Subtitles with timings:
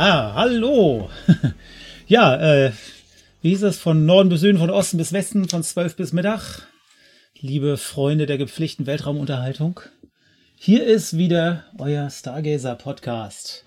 [0.00, 1.10] Ah, hallo.
[2.06, 2.72] ja, äh,
[3.42, 3.78] wie hieß es?
[3.78, 6.68] Von Norden bis Süden, von Osten bis Westen, von 12 bis Mittag.
[7.40, 9.80] Liebe Freunde der gepflichten Weltraumunterhaltung.
[10.54, 13.64] Hier ist wieder euer Stargazer Podcast.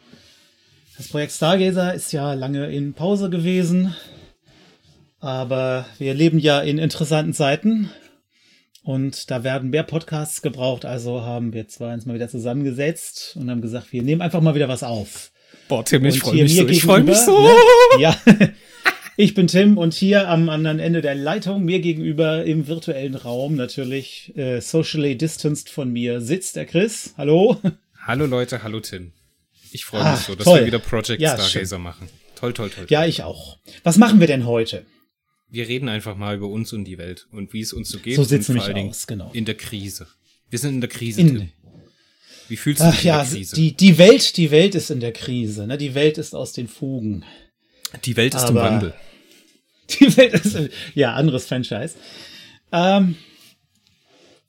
[0.96, 3.94] Das Projekt Stargazer ist ja lange in Pause gewesen,
[5.20, 7.92] aber wir leben ja in interessanten Zeiten
[8.84, 13.52] und da werden mehr Podcasts gebraucht, also haben wir zwei uns mal wieder zusammengesetzt und
[13.52, 15.34] haben gesagt, wir nehmen einfach mal wieder was auf.
[15.68, 16.68] Boah, Tim, ich freue mich so.
[16.68, 17.42] Ich freue mich so.
[17.42, 17.54] Ne?
[18.00, 18.18] Ja.
[19.18, 23.56] Ich bin Tim und hier am anderen Ende der Leitung, mir gegenüber im virtuellen Raum
[23.56, 27.14] natürlich äh, socially distanced von mir sitzt der Chris.
[27.18, 27.62] Hallo.
[28.00, 29.12] Hallo Leute, hallo Tim.
[29.72, 30.62] Ich freue mich so, dass toll.
[30.62, 31.84] wir wieder Project ja, Stargazer schön.
[31.84, 32.10] machen.
[32.36, 32.88] Toll, toll, toll.
[32.90, 33.60] Ja, ich auch.
[33.84, 34.86] Was machen wir denn heute?
[35.50, 38.16] Wir reden einfach mal über uns und die Welt und wie es uns so geht.
[38.16, 39.30] So allen Dingen aus, genau.
[39.34, 40.08] In der Krise.
[40.50, 41.22] Wir sind in der Krise.
[41.22, 41.52] In,
[42.52, 43.56] wie fühlst du dich Ach, in ja, der Krise?
[43.56, 45.66] Die, die Welt, die Welt ist in der Krise.
[45.66, 45.78] Ne?
[45.78, 47.24] Die Welt ist aus den Fugen.
[48.04, 48.94] Die Welt ist Aber im Wandel.
[50.00, 50.58] Die Welt ist,
[50.94, 51.96] ja, anderes Franchise.
[52.72, 53.16] Ähm,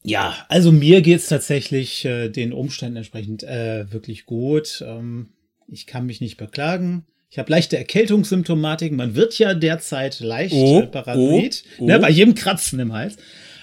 [0.05, 4.84] ja, also mir geht's tatsächlich äh, den Umständen entsprechend äh, wirklich gut.
[4.86, 5.30] Ähm,
[5.67, 7.06] ich kann mich nicht beklagen.
[7.28, 8.97] Ich habe leichte Erkältungssymptomatiken.
[8.97, 11.86] Man wird ja derzeit leicht oh, äh, paranoid, oh, oh.
[11.86, 13.17] Ne, bei jedem Kratzen im Hals.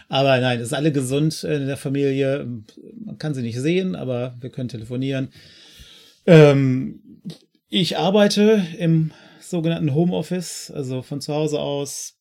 [0.09, 2.45] Aber nein, ist alle gesund in der Familie.
[3.05, 5.29] Man kann sie nicht sehen, aber wir können telefonieren.
[6.25, 7.01] Ähm,
[7.69, 12.17] ich arbeite im sogenannten Homeoffice, also von zu Hause aus.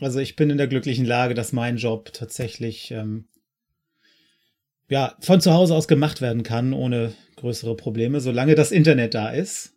[0.00, 3.28] Also ich bin in der glücklichen Lage, dass mein Job tatsächlich ähm,
[4.88, 9.30] ja von zu Hause aus gemacht werden kann, ohne größere Probleme, solange das Internet da
[9.30, 9.73] ist.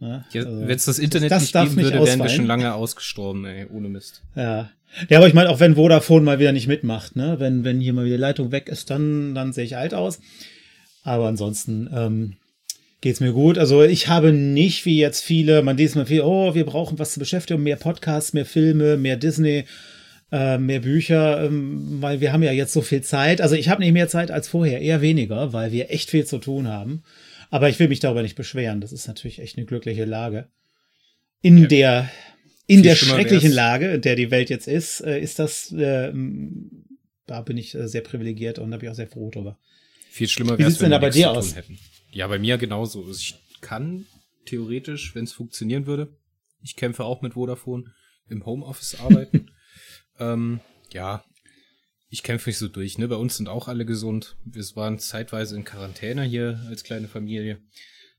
[0.00, 2.46] Ja, ja, also, Wenn es das Internet das nicht geben nicht würde, wären wir schon
[2.46, 4.22] lange ausgestorben, ey, ohne Mist.
[4.36, 4.70] Ja.
[5.10, 7.36] Ja, aber ich meine, auch wenn Vodafone mal wieder nicht mitmacht, ne?
[7.38, 10.18] Wenn, wenn hier mal wieder Leitung weg ist, dann, dann sehe ich alt aus.
[11.02, 12.36] Aber ansonsten, ähm,
[13.00, 13.58] geht's mir gut.
[13.58, 17.12] Also ich habe nicht wie jetzt viele, man liest mal viel, oh, wir brauchen was
[17.12, 19.64] zur Beschäftigung, mehr Podcasts, mehr Filme, mehr Disney,
[20.32, 23.40] äh, mehr Bücher, ähm, weil wir haben ja jetzt so viel Zeit.
[23.40, 26.38] Also ich habe nicht mehr Zeit als vorher, eher weniger, weil wir echt viel zu
[26.38, 27.02] tun haben.
[27.50, 28.80] Aber ich will mich darüber nicht beschweren.
[28.80, 30.48] Das ist natürlich echt eine glückliche Lage.
[31.40, 31.66] In ja.
[31.66, 32.10] der
[32.66, 36.12] in der schrecklichen Lage, in der die Welt jetzt ist, äh, ist das, äh,
[37.26, 39.58] da bin ich äh, sehr privilegiert und da bin ich auch sehr froh drüber.
[40.10, 41.56] Viel schlimmer wäre es, wenn wir bei dir aus?
[41.56, 41.78] Hätten.
[42.10, 43.04] Ja, bei mir genauso.
[43.04, 44.04] Also ich kann
[44.44, 46.14] theoretisch, wenn es funktionieren würde,
[46.62, 47.84] ich kämpfe auch mit Vodafone,
[48.28, 49.50] im Homeoffice arbeiten.
[50.20, 50.60] ähm,
[50.92, 51.24] ja,
[52.08, 52.98] ich kämpfe mich so durch.
[52.98, 53.08] Ne?
[53.08, 54.36] Bei uns sind auch alle gesund.
[54.44, 57.60] Wir waren zeitweise in Quarantäne hier als kleine Familie.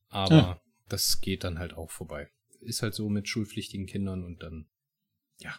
[0.09, 0.61] Aber ja.
[0.87, 2.29] das geht dann halt auch vorbei.
[2.61, 4.67] Ist halt so mit schulpflichtigen Kindern und dann,
[5.39, 5.55] ja,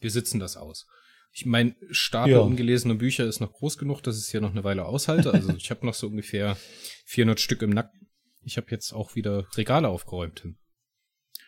[0.00, 0.86] wir sitzen das aus.
[1.32, 2.38] Ich mein Stapel ja.
[2.38, 5.34] ungelesener Bücher ist noch groß genug, dass ich es hier noch eine Weile aushalte.
[5.34, 6.56] Also ich habe noch so ungefähr
[7.04, 8.08] 400 Stück im Nacken.
[8.42, 10.46] Ich habe jetzt auch wieder Regale aufgeräumt.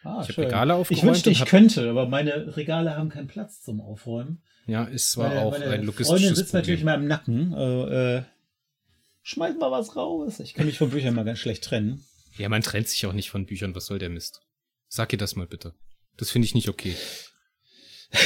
[0.03, 0.99] Ah, ich habe Regale aufgeräumt.
[0.99, 4.43] Ich wünschte, ich könnte, aber meine Regale haben keinen Platz zum Aufräumen.
[4.69, 6.61] Ja, ist zwar meine, auch meine ein logistisches Freundin sitzt Problem.
[6.61, 7.55] natürlich in meinem Nacken.
[7.55, 8.23] Äh, äh,
[9.23, 10.41] schmeiß mal was raus.
[10.41, 12.05] Ich kann mich von Büchern mal ganz schlecht trennen.
[12.37, 13.75] Ja, man trennt sich auch nicht von Büchern.
[13.75, 14.43] Was soll der Mist?
[14.87, 15.73] Sag ihr das mal bitte.
[16.19, 16.95] Das finde ich nicht okay.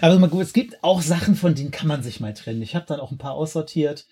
[0.00, 2.62] Aber mal gut, es gibt auch Sachen, von denen kann man sich mal trennen.
[2.62, 4.06] Ich habe dann auch ein paar aussortiert.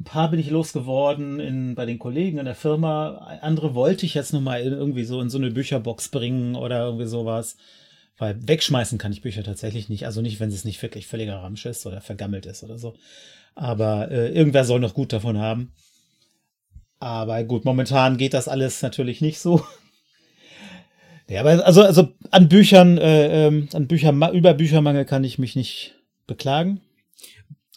[0.00, 3.18] Ein paar bin ich losgeworden in, bei den Kollegen in der Firma.
[3.40, 7.56] Andere wollte ich jetzt nochmal irgendwie so in so eine Bücherbox bringen oder irgendwie sowas.
[8.20, 10.04] Weil wegschmeißen kann ich Bücher tatsächlich nicht.
[10.04, 12.94] Also nicht, wenn es nicht wirklich völliger Ramsch ist oder vergammelt ist oder so.
[13.54, 15.72] Aber äh, irgendwer soll noch gut davon haben.
[16.98, 19.64] Aber gut, momentan geht das alles natürlich nicht so.
[21.30, 25.54] Ja, aber also, also an Büchern, äh, ähm, an Bücher, über Büchermangel kann ich mich
[25.54, 25.94] nicht
[26.26, 26.80] beklagen.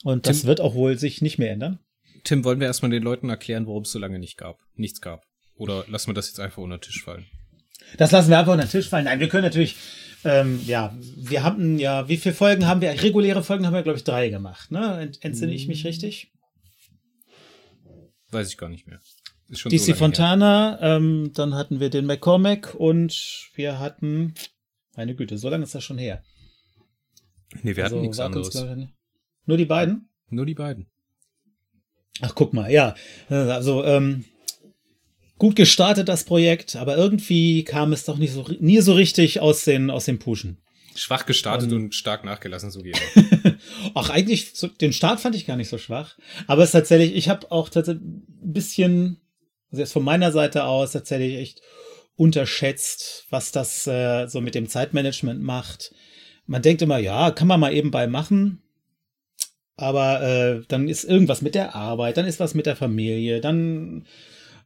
[0.03, 1.79] Und das Tim, wird auch wohl sich nicht mehr ändern.
[2.23, 5.23] Tim, wollen wir erstmal den Leuten erklären, warum es so lange nicht gab, nichts gab?
[5.55, 7.27] Oder lassen wir das jetzt einfach unter den Tisch fallen?
[7.97, 9.05] Das lassen wir einfach unter den Tisch fallen.
[9.05, 9.75] Nein, wir können natürlich,
[10.23, 12.89] ähm, ja, wir haben ja, wie viele Folgen haben wir?
[13.01, 15.11] Reguläre Folgen haben wir, glaube ich, drei gemacht, ne?
[15.21, 16.31] Entsinne ich mich richtig?
[18.31, 18.99] Weiß ich gar nicht mehr.
[19.49, 24.33] DC so Fontana, ähm, dann hatten wir den McCormack und wir hatten,
[24.95, 26.23] meine Güte, so lange ist das schon her.
[27.61, 28.65] Nee, wir also, hatten nichts anderes.
[29.45, 30.09] Nur die beiden?
[30.29, 30.89] Nur die beiden.
[32.21, 32.95] Ach, guck mal, ja.
[33.29, 34.25] Also, ähm,
[35.43, 39.65] gut gestartet das Projekt, aber irgendwie kam es doch nicht so, nie so richtig aus
[39.65, 40.61] den, aus den Puschen.
[40.95, 42.93] Schwach gestartet und, und stark nachgelassen, so wie.
[43.93, 46.17] Ach, eigentlich, so, den Start fand ich gar nicht so schwach.
[46.47, 49.17] Aber es ist tatsächlich, ich habe auch tatsächlich ein bisschen
[49.69, 51.61] also jetzt von meiner Seite aus tatsächlich echt
[52.15, 55.93] unterschätzt, was das äh, so mit dem Zeitmanagement macht.
[56.45, 58.61] Man denkt immer, ja, kann man mal eben bei machen.
[59.75, 64.05] Aber äh, dann ist irgendwas mit der Arbeit, dann ist was mit der Familie, dann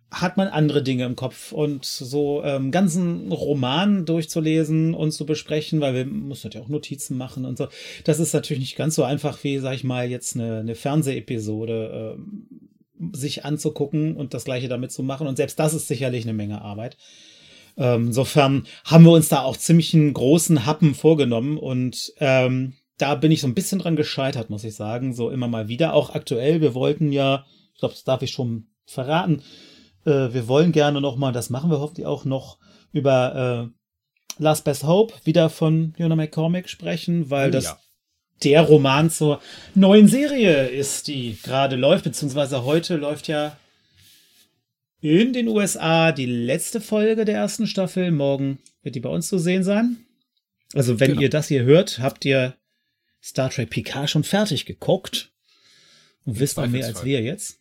[0.09, 5.81] hat man andere Dinge im Kopf und so ähm, ganzen Roman durchzulesen und zu besprechen,
[5.81, 7.68] weil wir müssen ja auch Notizen machen und so.
[8.06, 12.18] Das ist natürlich nicht ganz so einfach wie, sag ich mal, jetzt eine, eine Fernsehepisode
[12.18, 12.48] ähm,
[13.12, 15.27] sich anzugucken und das gleiche damit zu machen.
[15.27, 16.98] Und selbst das ist sicherlich eine Menge Arbeit.
[17.75, 23.13] Ähm, insofern haben wir uns da auch ziemlich einen großen Happen vorgenommen und ähm, da
[23.13, 25.13] bin ich so ein bisschen dran gescheitert, muss ich sagen.
[25.13, 25.94] So immer mal wieder.
[25.94, 29.44] Auch aktuell, wir wollten ja, ich glaube, das darf ich schon verraten,
[30.07, 32.57] äh, wir wollen gerne noch mal, das machen wir hoffentlich auch noch,
[32.94, 33.69] über
[34.39, 37.80] äh, Last Best Hope wieder von Jonah McCormick sprechen, weil oh, das ja.
[38.44, 39.42] der Roman zur
[39.75, 43.57] neuen Serie ist, die gerade läuft, beziehungsweise heute läuft ja
[45.01, 48.12] in den USA die letzte Folge der ersten Staffel.
[48.12, 49.98] Morgen wird die bei uns zu sehen sein.
[50.74, 51.21] Also wenn genau.
[51.21, 52.56] ihr das hier hört, habt ihr
[53.24, 55.31] Star Trek Picard schon fertig geguckt
[56.25, 57.60] und wisst auch mehr als wir jetzt.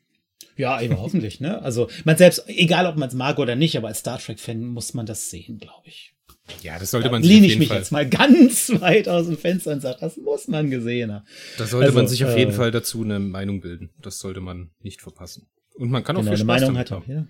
[0.57, 1.61] Ja, eben hoffentlich, ne?
[1.63, 4.95] Also, man selbst, egal ob man es mag oder nicht, aber als Star Trek-Fan muss
[4.95, 6.15] man das sehen, glaube ich.
[6.63, 7.79] Ja, das sollte da man sich lehne ich mich Fall.
[7.79, 11.27] jetzt mal ganz weit aus dem Fenster und sage, das muss man gesehen haben.
[11.59, 13.91] Da sollte also, man sich auf jeden äh, Fall dazu eine Meinung bilden.
[14.01, 15.49] Das sollte man nicht verpassen.
[15.75, 17.05] Und man kann auch genau, viel Spaß Meinung damit haben.
[17.11, 17.27] Ja.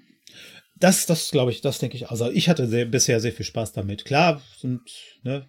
[0.79, 2.11] Das, das glaube ich, das denke ich.
[2.11, 4.05] Also ich hatte sehr, bisher sehr viel Spaß damit.
[4.05, 4.83] Klar, sind,
[5.23, 5.49] ne,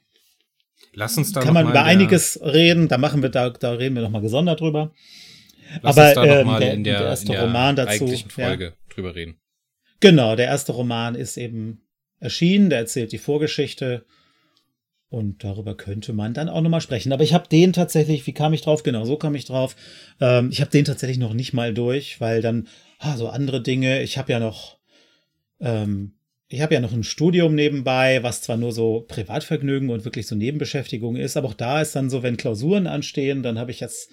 [0.93, 2.87] Lass uns da kann man über einiges reden.
[2.87, 4.93] Da machen wir, da, da reden wir noch mal gesondert drüber.
[5.81, 7.89] Lass Aber uns da ähm, mal der, in der, der erste in der Roman dazu,
[7.89, 8.71] eigentlichen Folge ja.
[8.93, 9.37] drüber reden.
[9.99, 11.81] Genau, der erste Roman ist eben
[12.19, 14.05] erschienen, der erzählt die Vorgeschichte
[15.09, 17.13] und darüber könnte man dann auch nochmal sprechen.
[17.13, 18.83] Aber ich habe den tatsächlich, wie kam ich drauf?
[18.83, 19.75] Genau, so kam ich drauf.
[20.19, 22.67] Ähm, ich habe den tatsächlich noch nicht mal durch, weil dann
[22.99, 24.01] ah, so andere Dinge.
[24.03, 24.77] Ich habe ja noch,
[25.61, 26.13] ähm,
[26.49, 30.35] ich habe ja noch ein Studium nebenbei, was zwar nur so Privatvergnügen und wirklich so
[30.35, 34.09] Nebenbeschäftigung ist, aber auch da ist dann so, wenn Klausuren anstehen, dann habe ich jetzt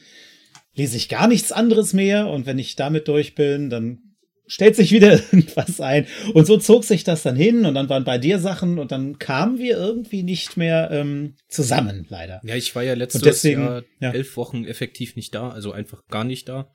[0.75, 4.15] lese ich gar nichts anderes mehr und wenn ich damit durch bin, dann
[4.47, 6.07] stellt sich wieder irgendwas ein.
[6.35, 9.19] Und so zog sich das dann hin und dann waren bei dir Sachen und dann
[9.19, 12.41] kamen wir irgendwie nicht mehr ähm, zusammen, leider.
[12.45, 14.13] Ja, ich war ja letztes deswegen, Jahr ja.
[14.13, 16.71] elf Wochen effektiv nicht da, also einfach gar nicht da,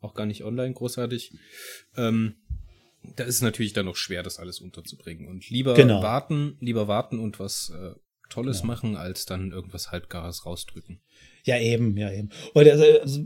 [0.00, 1.32] auch gar nicht online großartig.
[1.96, 2.36] Ähm,
[3.16, 5.26] da ist es natürlich dann noch schwer, das alles unterzubringen.
[5.28, 6.02] Und lieber genau.
[6.02, 7.94] warten, lieber warten und was äh,
[8.28, 8.66] Tolles ja.
[8.66, 11.02] machen, als dann irgendwas Halbgares rausdrücken.
[11.44, 12.30] Ja, eben, ja, eben.
[12.54, 13.24] Und also, also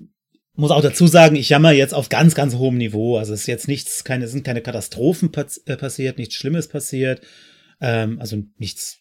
[0.56, 3.16] muss auch dazu sagen, ich jammer jetzt auf ganz, ganz hohem Niveau.
[3.18, 5.30] Also es ist jetzt nichts, keine, sind keine Katastrophen
[5.66, 7.20] äh, passiert, nichts Schlimmes passiert.
[7.80, 8.98] Ähm, also nichts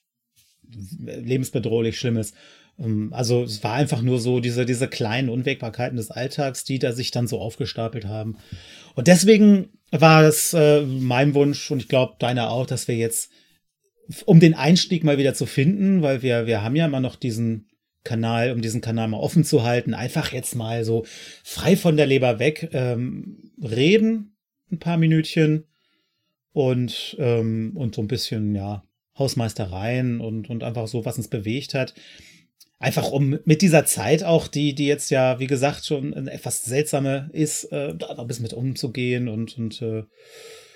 [0.70, 2.34] lebensbedrohlich Schlimmes.
[2.80, 6.92] Ähm, also es war einfach nur so diese, diese kleinen Unwägbarkeiten des Alltags, die da
[6.92, 8.38] sich dann so aufgestapelt haben.
[8.96, 13.32] Und deswegen war es äh, mein Wunsch und ich glaube deiner auch, dass wir jetzt,
[14.26, 17.68] um den Einstieg mal wieder zu finden, weil wir, wir haben ja immer noch diesen
[18.06, 21.06] Kanal, um diesen Kanal mal offen zu halten, einfach jetzt mal so
[21.44, 24.38] frei von der Leber weg ähm, reden,
[24.72, 25.66] ein paar Minütchen
[26.54, 28.86] und, ähm, und so ein bisschen, ja,
[29.18, 31.94] Hausmeistereien und, und einfach so, was uns bewegt hat.
[32.80, 37.30] Einfach um mit dieser Zeit auch, die, die jetzt ja, wie gesagt, schon etwas seltsame
[37.32, 40.04] ist, äh, da ein bisschen mit umzugehen und, und äh,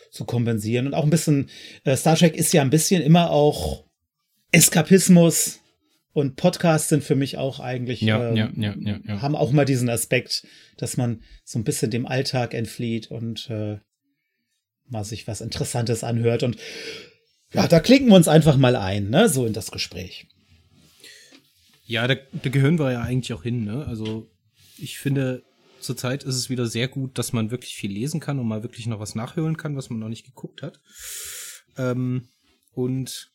[0.09, 0.87] zu kompensieren.
[0.87, 1.49] Und auch ein bisschen,
[1.83, 3.83] äh, Star Trek ist ja ein bisschen immer auch
[4.51, 5.59] Eskapismus,
[6.13, 9.51] und Podcasts sind für mich auch eigentlich, ja, ähm, ja, ja, ja, ja, haben auch
[9.51, 10.45] mal diesen Aspekt,
[10.77, 13.79] dass man so ein bisschen dem Alltag entflieht und äh,
[14.87, 16.43] mal sich was Interessantes anhört.
[16.43, 16.57] Und
[17.53, 20.27] ja, da klicken wir uns einfach mal ein, ne, so in das Gespräch.
[21.85, 23.85] Ja, da, da gehören wir ja eigentlich auch hin, ne?
[23.87, 24.29] Also
[24.77, 25.43] ich finde,
[25.79, 28.85] zurzeit ist es wieder sehr gut, dass man wirklich viel lesen kann und mal wirklich
[28.87, 30.79] noch was nachhören kann, was man noch nicht geguckt hat.
[31.77, 32.29] Ähm,
[32.71, 33.31] und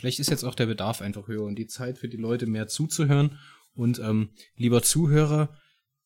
[0.00, 2.68] Vielleicht ist jetzt auch der Bedarf einfach höher und die Zeit für die Leute mehr
[2.68, 3.38] zuzuhören.
[3.74, 5.54] Und ähm, lieber Zuhörer,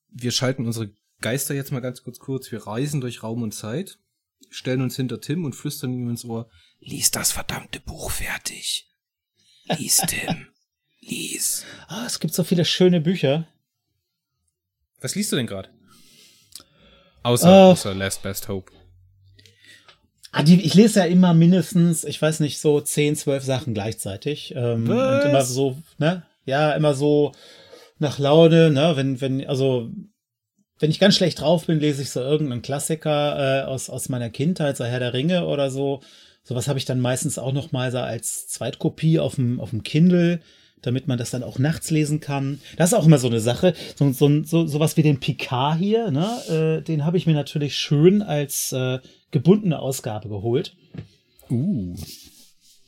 [0.09, 2.51] wir schalten unsere Geister jetzt mal ganz kurz kurz.
[2.51, 4.01] Wir reisen durch Raum und Zeit,
[4.51, 8.91] stellen uns hinter Tim und flüstern ihm ins Ohr, lies das verdammte Buch fertig.
[9.79, 10.49] Lies, Tim.
[11.01, 11.65] Lies.
[11.87, 13.47] Ah, es gibt so viele schöne Bücher.
[15.01, 15.71] Was liest du denn gerade?
[17.23, 18.73] Außer, uh, außer Last Best Hope.
[20.37, 24.53] Ah, die, ich lese ja immer mindestens, ich weiß nicht, so 10, 12 Sachen gleichzeitig.
[24.57, 26.25] Ähm, und immer so, ne?
[26.45, 27.31] Ja, immer so
[28.01, 28.95] nach Laune, ne?
[28.97, 29.91] Wenn, wenn, also,
[30.81, 34.29] wenn ich ganz schlecht drauf bin, lese ich so irgendeinen Klassiker äh, aus, aus meiner
[34.29, 36.01] Kindheit, so Herr der Ringe oder so.
[36.43, 39.85] Sowas habe ich dann meistens auch noch mal so als Zweitkopie auf dem, auf dem
[39.85, 40.41] Kindle
[40.87, 42.61] damit man das dann auch nachts lesen kann.
[42.77, 43.75] Das ist auch immer so eine Sache.
[43.97, 46.79] So, so, so, sowas wie den Picard hier, ne?
[46.81, 48.99] Äh, den habe ich mir natürlich schön als äh,
[49.31, 50.75] gebundene Ausgabe geholt.
[51.51, 51.97] Uh.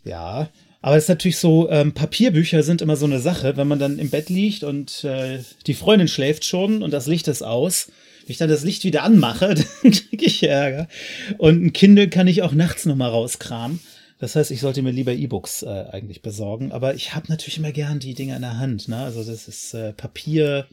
[0.05, 0.49] Ja,
[0.87, 3.99] aber es ist natürlich so, ähm, Papierbücher sind immer so eine Sache, wenn man dann
[3.99, 7.91] im Bett liegt und äh, die Freundin schläft schon und das Licht ist aus.
[8.29, 10.87] ich dann das Licht wieder anmache, dann kriege ich Ärger.
[11.39, 13.81] Und ein Kindle kann ich auch nachts nochmal rauskramen.
[14.19, 16.73] Das heißt, ich sollte mir lieber E-Books äh, eigentlich besorgen.
[16.73, 18.89] Aber ich habe natürlich immer gern die Dinger in der Hand.
[18.89, 18.97] Ne?
[18.97, 20.67] Also das ist äh, Papier,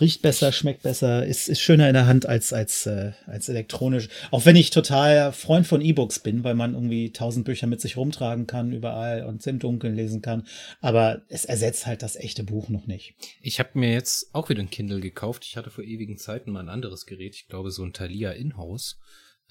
[0.00, 4.08] riecht besser, schmeckt besser, ist, ist schöner in der Hand als, als, äh, als elektronisch.
[4.30, 7.96] Auch wenn ich total Freund von E-Books bin, weil man irgendwie tausend Bücher mit sich
[7.96, 10.46] rumtragen kann überall und im Dunkeln lesen kann.
[10.80, 13.14] Aber es ersetzt halt das echte Buch noch nicht.
[13.40, 15.44] Ich habe mir jetzt auch wieder ein Kindle gekauft.
[15.46, 17.34] Ich hatte vor ewigen Zeiten mal ein anderes Gerät.
[17.34, 18.98] Ich glaube, so ein Thalia Inhouse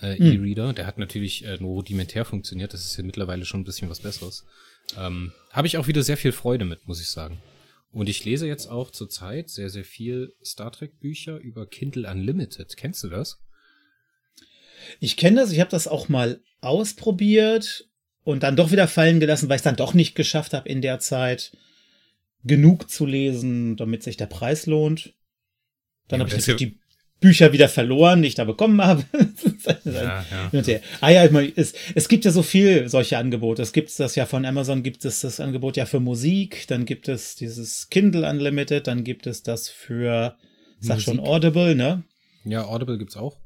[0.02, 0.44] äh, hm.
[0.44, 0.74] E-Reader.
[0.74, 2.74] Der hat natürlich äh, nur rudimentär funktioniert.
[2.74, 4.46] Das ist ja mittlerweile schon ein bisschen was Besseres.
[4.98, 7.42] Ähm, habe ich auch wieder sehr viel Freude mit, muss ich sagen.
[7.92, 12.78] Und ich lese jetzt auch zurzeit sehr, sehr viel Star Trek Bücher über Kindle Unlimited.
[12.78, 13.40] Kennst du das?
[15.00, 17.88] Ich kenne das, ich habe das auch mal ausprobiert
[18.24, 20.82] und dann doch wieder fallen gelassen, weil ich es dann doch nicht geschafft habe in
[20.82, 21.52] der Zeit
[22.44, 25.14] genug zu lesen, damit sich der Preis lohnt.
[26.08, 26.80] Dann ja, habe ich ja die
[27.20, 29.04] Bücher wieder verloren, die ich da bekommen habe.
[29.86, 30.80] ja, ja.
[31.02, 33.62] Ah ja, ich meine, es, es gibt ja so viel solche Angebote.
[33.62, 37.08] Es gibt das ja von Amazon, gibt es das Angebot ja für Musik, dann gibt
[37.10, 40.36] es dieses Kindle Unlimited, dann gibt es das für,
[40.80, 41.06] sag Musik.
[41.06, 42.04] schon, Audible, ne?
[42.46, 43.38] Ja, Audible gibt's auch.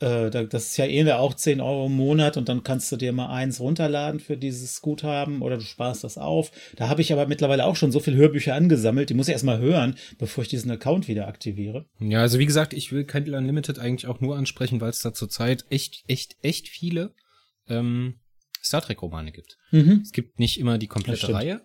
[0.00, 3.12] Äh, das ist ja eh auch 10 Euro im Monat und dann kannst du dir
[3.12, 6.50] mal eins runterladen für dieses Guthaben oder du sparst das auf.
[6.76, 9.58] Da habe ich aber mittlerweile auch schon so viele Hörbücher angesammelt, die muss ich erstmal
[9.58, 11.86] hören, bevor ich diesen Account wieder aktiviere.
[11.98, 15.14] Ja, also wie gesagt, ich will Kindle Unlimited eigentlich auch nur ansprechen, weil es da
[15.14, 17.14] zurzeit echt, echt, echt viele
[17.68, 18.16] ähm,
[18.62, 19.56] Star Trek-Romane gibt.
[19.70, 20.00] Mhm.
[20.02, 21.62] Es gibt nicht immer die komplette Reihe,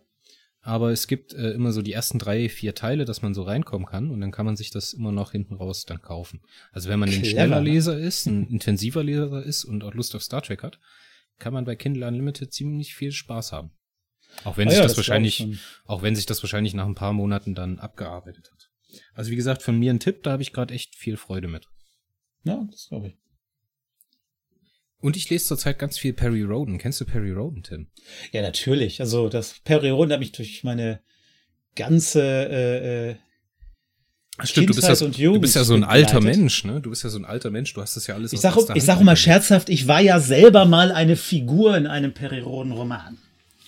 [0.62, 3.88] aber es gibt äh, immer so die ersten drei, vier Teile, dass man so reinkommen
[3.88, 6.42] kann und dann kann man sich das immer noch hinten raus dann kaufen.
[6.72, 10.22] Also wenn man ein schneller Leser ist, ein intensiver Leser ist und auch Lust auf
[10.22, 10.80] Star Trek hat,
[11.40, 13.72] kann man bei Kindle Unlimited ziemlich viel Spaß haben.
[14.44, 15.46] Auch wenn ah, sich ja, das, das wahrscheinlich,
[15.86, 18.70] auch wenn sich das wahrscheinlich nach ein paar Monaten dann abgearbeitet hat.
[19.14, 21.68] Also wie gesagt, von mir ein Tipp, da habe ich gerade echt viel Freude mit.
[22.44, 23.18] Ja, das glaube ich.
[25.02, 26.78] Und ich lese zurzeit ganz viel Perry Roden.
[26.78, 27.88] Kennst du Perry Roden, Tim?
[28.32, 29.02] Ja, natürlich.
[29.02, 31.02] Also das Perry Roden hat mich durch meine
[31.76, 33.16] ganze äh, äh,
[34.44, 36.40] Stimmt, du bist, ja, du bist ja so ein alter begleitet.
[36.40, 36.82] Mensch, ne?
[36.82, 38.84] Du bist ja so ein alter Mensch, du hast das ja alles Ich sage ich
[38.84, 43.18] sag immer scherzhaft, ich war ja selber mal eine Figur in einem Perry Roden Roman.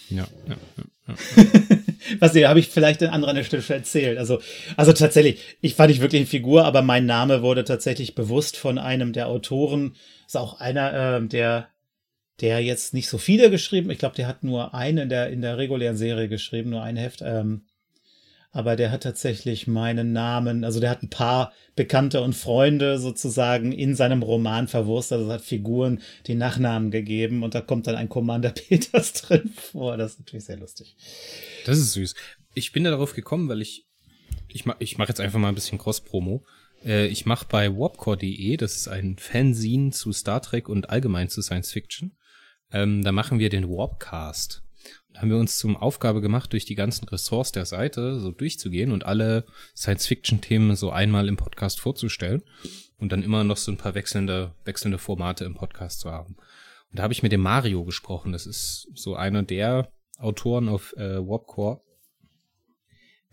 [0.09, 0.83] Ja, ja, ja.
[1.07, 1.15] ja.
[2.19, 4.17] Was habe ich vielleicht an anderer Stelle erzählt.
[4.17, 4.39] Also,
[4.75, 8.77] also tatsächlich, ich fand ich wirklich eine Figur, aber mein Name wurde tatsächlich bewusst von
[8.77, 11.69] einem der Autoren ist auch einer, äh, der,
[12.41, 13.89] der jetzt nicht so viele geschrieben.
[13.89, 16.97] Ich glaube, der hat nur einen in der, in der regulären Serie geschrieben, nur ein
[16.97, 17.21] Heft.
[17.21, 17.65] Ähm,
[18.53, 23.71] aber der hat tatsächlich meinen Namen, also der hat ein paar Bekannte und Freunde sozusagen
[23.71, 28.09] in seinem Roman verwurstet, also hat Figuren die Nachnamen gegeben und da kommt dann ein
[28.09, 29.97] Commander Peters drin vor.
[29.97, 30.95] Das ist natürlich sehr lustig.
[31.65, 32.13] Das ist süß.
[32.53, 33.87] Ich bin da darauf gekommen, weil ich,
[34.47, 36.45] ich mach, ich mache jetzt einfach mal ein bisschen Cross-Promo.
[36.85, 41.41] Äh, ich mache bei warpcore.de, das ist ein Fanzine zu Star Trek und allgemein zu
[41.41, 42.15] Science Fiction.
[42.71, 44.63] Ähm, da machen wir den Warpcast.
[45.13, 48.91] Da haben wir uns zum Aufgabe gemacht, durch die ganzen Ressorts der Seite so durchzugehen
[48.91, 52.41] und alle Science-Fiction-Themen so einmal im Podcast vorzustellen
[52.97, 56.35] und dann immer noch so ein paar wechselnde, wechselnde Formate im Podcast zu haben.
[56.89, 58.31] Und da habe ich mit dem Mario gesprochen.
[58.31, 61.81] Das ist so einer der Autoren auf äh, Warpcore,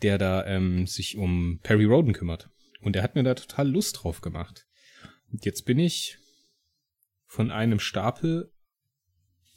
[0.03, 2.51] der da ähm, sich um Perry Roden kümmert.
[2.81, 4.67] Und er hat mir da total Lust drauf gemacht.
[5.31, 6.19] Und jetzt bin ich
[7.27, 8.53] von einem Stapel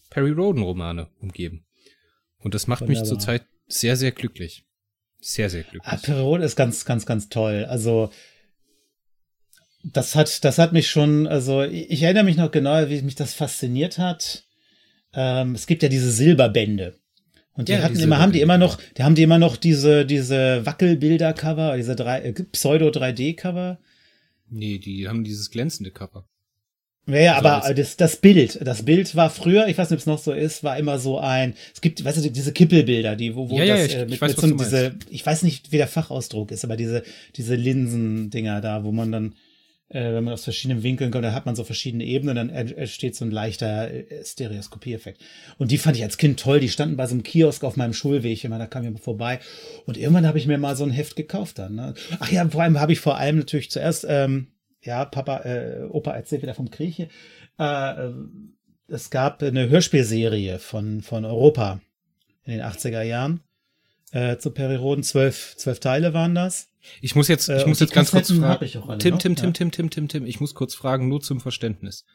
[0.09, 1.65] Perry Roden Romane umgeben.
[2.37, 3.01] Und das macht Wunderbar.
[3.01, 4.65] mich zurzeit sehr, sehr glücklich.
[5.19, 5.91] Sehr, sehr glücklich.
[5.91, 7.65] Ah, Perry Roden ist ganz, ganz, ganz toll.
[7.65, 8.11] Also,
[9.83, 13.33] das hat, das hat mich schon, also, ich erinnere mich noch genau, wie mich das
[13.33, 14.45] fasziniert hat.
[15.13, 16.99] Ähm, es gibt ja diese Silberbände.
[17.55, 20.05] Und die ja, hatten immer, haben die immer noch, die haben die immer noch diese,
[20.05, 23.79] diese Wackelbilder-Cover, diese drei, äh, Pseudo-3D-Cover.
[24.49, 26.25] Nee, die haben dieses glänzende Cover.
[27.05, 29.99] Ja, ja, also aber das, das Bild, das Bild war früher, ich weiß nicht, ob
[29.99, 33.35] es noch so ist, war immer so ein, es gibt, weißt du, diese Kippelbilder, die,
[33.35, 35.43] wo, wo ja, das, ja, ich, äh, mit, ich weiß, mit so diese, ich weiß
[35.43, 37.03] nicht, wie der Fachausdruck ist, aber diese,
[37.35, 39.35] diese Linsendinger da, wo man dann,
[39.89, 43.15] äh, wenn man aus verschiedenen Winkeln kommt, dann hat man so verschiedene Ebenen, dann entsteht
[43.15, 45.21] so ein leichter äh, Stereoskopie-Effekt.
[45.57, 46.59] Und die fand ich als Kind toll.
[46.59, 49.39] Die standen bei so einem Kiosk auf meinem Schulweg immer, da kam ich vorbei.
[49.85, 51.75] Und irgendwann habe ich mir mal so ein Heft gekauft dann.
[51.75, 51.93] Ne?
[52.19, 54.47] Ach ja, vor allem habe ich vor allem natürlich zuerst, ähm,
[54.81, 57.07] ja, Papa, äh, Opa erzählt wieder vom Krieg hier.
[57.59, 58.13] Äh, äh,
[58.87, 61.79] es gab eine Hörspielserie von, von Europa
[62.45, 63.41] in den 80er Jahren
[64.11, 65.03] äh, zu Periroden.
[65.03, 66.67] Zwölf, zwölf Teile waren das.
[67.01, 68.99] Ich muss jetzt, ich äh, muss jetzt ganz kurz fragen.
[68.99, 72.05] Tim, Tim, Tim, Tim, Tim, Tim, Tim, ich muss kurz fragen, nur zum Verständnis.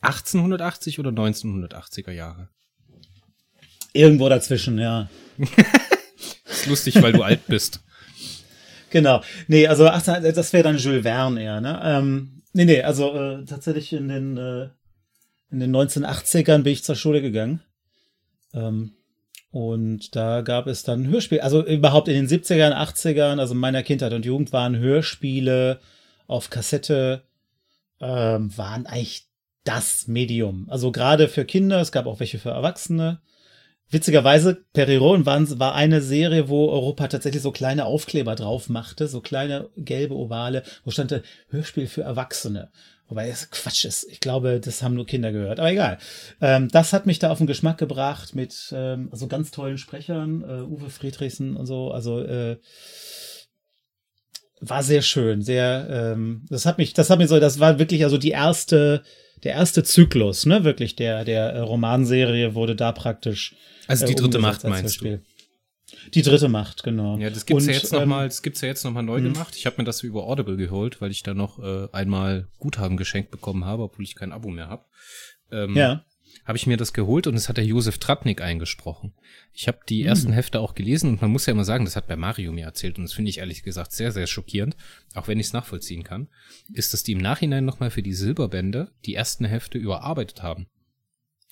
[0.00, 2.48] 1880 oder 1980er Jahre?
[3.92, 5.08] Irgendwo dazwischen, ja.
[6.44, 7.80] ist lustig, weil du alt bist.
[8.90, 9.22] genau.
[9.46, 11.80] Nee, also das wäre dann Jules Verne eher, ne?
[11.84, 14.68] Ähm, nee, nee, also äh, tatsächlich in den, äh,
[15.50, 17.62] in den 1980ern bin ich zur Schule gegangen.
[18.52, 18.96] Ähm,
[19.54, 23.84] und da gab es dann Hörspiele, also überhaupt in den 70ern, 80ern, also in meiner
[23.84, 25.78] Kindheit und Jugend waren Hörspiele
[26.26, 27.22] auf Kassette,
[28.00, 29.28] ähm, waren eigentlich
[29.62, 30.66] das Medium.
[30.68, 33.20] Also gerade für Kinder, es gab auch welche für Erwachsene.
[33.90, 39.68] Witzigerweise, Periron war eine Serie, wo Europa tatsächlich so kleine Aufkleber drauf machte, so kleine
[39.76, 42.72] gelbe Ovale, wo stand Hörspiel für Erwachsene.
[43.14, 44.08] Wobei das Quatsch ist.
[44.10, 45.60] Ich glaube, das haben nur Kinder gehört.
[45.60, 45.98] Aber egal.
[46.40, 50.42] Ähm, das hat mich da auf den Geschmack gebracht mit ähm, so ganz tollen Sprechern,
[50.42, 51.92] äh, Uwe Friedrichsen und so.
[51.92, 52.56] Also äh,
[54.58, 55.86] war sehr schön, sehr.
[55.88, 59.04] Ähm, das hat mich, das hat mich so, das war wirklich also die erste,
[59.44, 63.54] der erste Zyklus, ne, wirklich der der äh, Romanserie wurde da praktisch
[63.86, 65.20] also die äh, dritte Macht meinst du?
[66.12, 67.16] Die dritte Macht, genau.
[67.18, 69.20] Ja, das gibt's Und, ja jetzt noch mal, das gibt's ja jetzt noch mal neu
[69.20, 69.32] mh.
[69.32, 69.56] gemacht.
[69.56, 73.30] Ich habe mir das über Audible geholt, weil ich da noch äh, einmal Guthaben geschenkt
[73.30, 74.84] bekommen habe, obwohl ich kein Abo mehr habe.
[75.50, 76.04] Ähm, ja.
[76.44, 79.14] Habe ich mir das geholt und es hat der Josef Trapnik eingesprochen.
[79.52, 80.34] Ich habe die ersten mhm.
[80.34, 82.98] Hefte auch gelesen und man muss ja immer sagen, das hat bei Mario mir erzählt
[82.98, 84.76] und das finde ich ehrlich gesagt sehr, sehr schockierend,
[85.14, 86.28] auch wenn ich es nachvollziehen kann,
[86.72, 90.66] ist, dass die im Nachhinein nochmal für die Silberbände die ersten Hefte überarbeitet haben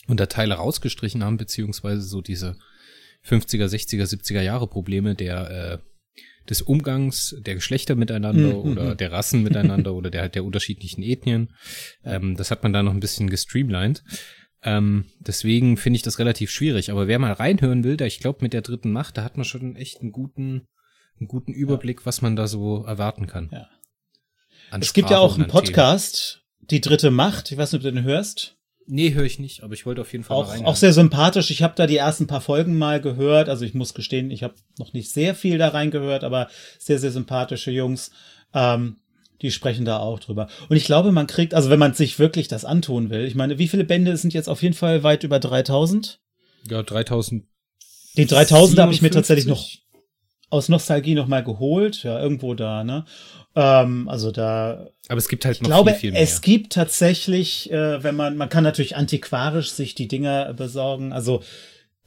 [0.09, 2.59] und da Teile rausgestrichen haben, beziehungsweise so diese
[3.27, 5.79] 50er, 60er, 70er Jahre Probleme der äh,
[6.49, 8.73] des Umgangs der Geschlechter miteinander mhm.
[8.73, 11.55] oder der Rassen miteinander oder der der unterschiedlichen Ethnien.
[12.05, 14.03] Ähm, das hat man da noch ein bisschen gestreamlined.
[14.65, 16.91] Ähm, deswegen finde ich das relativ schwierig.
[16.91, 19.45] Aber wer mal reinhören will, da ich glaube mit der dritten Macht, da hat man
[19.45, 20.69] schon echt einen guten,
[21.19, 22.07] einen guten Überblick, ja.
[22.07, 23.51] was man da so erwarten kann.
[23.53, 23.69] Ja.
[24.81, 26.69] Es gibt ja auch einen Podcast, Themen.
[26.71, 27.51] die dritte Macht.
[27.51, 28.57] Ich weiß nicht, ob du den hörst.
[28.87, 31.51] Nee, höre ich nicht, aber ich wollte auf jeden Fall auch, auch sehr sympathisch.
[31.51, 33.49] Ich habe da die ersten paar Folgen mal gehört.
[33.49, 37.13] Also ich muss gestehen, ich habe noch nicht sehr viel da reingehört, aber sehr, sehr
[37.13, 38.11] sympathische Jungs.
[38.55, 38.97] Ähm,
[39.41, 40.49] die sprechen da auch drüber.
[40.69, 43.59] Und ich glaube, man kriegt, also wenn man sich wirklich das antun will, ich meine,
[43.59, 46.21] wie viele Bände sind jetzt auf jeden Fall weit über 3000?
[46.69, 47.45] Ja, 3000.
[48.17, 49.67] Die 3000 habe ich mir tatsächlich noch
[50.51, 53.05] aus Nostalgie noch mal geholt, ja, irgendwo da, ne?
[53.55, 54.89] Ähm, also da.
[55.09, 56.23] Aber es gibt halt noch ich glaube, viel, viel mehr.
[56.23, 61.13] Es gibt tatsächlich, äh, wenn man, man kann natürlich antiquarisch sich die Dinger besorgen.
[61.13, 61.43] Also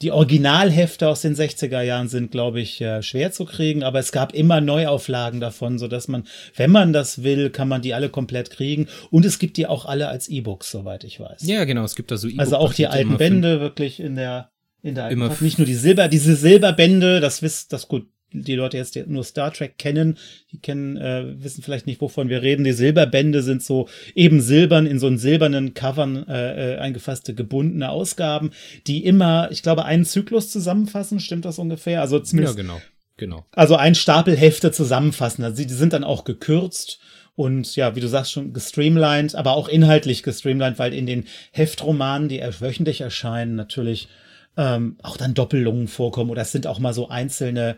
[0.02, 4.12] die Originalhefte aus den 60er Jahren sind, glaube ich, äh, schwer zu kriegen, aber es
[4.12, 8.10] gab immer Neuauflagen davon, so dass man, wenn man das will, kann man die alle
[8.10, 8.88] komplett kriegen.
[9.10, 11.46] Und es gibt die auch alle als E-Books, soweit ich weiß.
[11.46, 12.40] Ja, genau, es gibt da so E-Books.
[12.40, 14.50] Also auch die alten Bände wirklich in der,
[14.82, 18.06] in der alten Nicht nur die Silber, diese Silberbände, das wisst, das gut,
[18.42, 20.18] die Leute jetzt nur Star Trek kennen,
[20.52, 22.64] die kennen, äh, wissen vielleicht nicht, wovon wir reden.
[22.64, 27.90] Die Silberbände sind so eben silbern in so einen silbernen Covern äh, äh, eingefasste gebundene
[27.90, 28.50] Ausgaben,
[28.86, 31.20] die immer, ich glaube, einen Zyklus zusammenfassen.
[31.20, 32.00] Stimmt das ungefähr?
[32.00, 32.56] Also zumindest.
[32.56, 32.80] Ja, genau,
[33.16, 33.46] genau.
[33.52, 35.44] Also ein Stapel Hefte zusammenfassen.
[35.44, 37.00] Also die sind dann auch gekürzt
[37.36, 42.28] und ja, wie du sagst schon gestreamlined, aber auch inhaltlich gestreamlined, weil in den Heftromanen,
[42.28, 44.08] die wöchentlich erscheinen, natürlich
[44.56, 47.76] ähm, auch dann Doppelungen vorkommen oder es sind auch mal so einzelne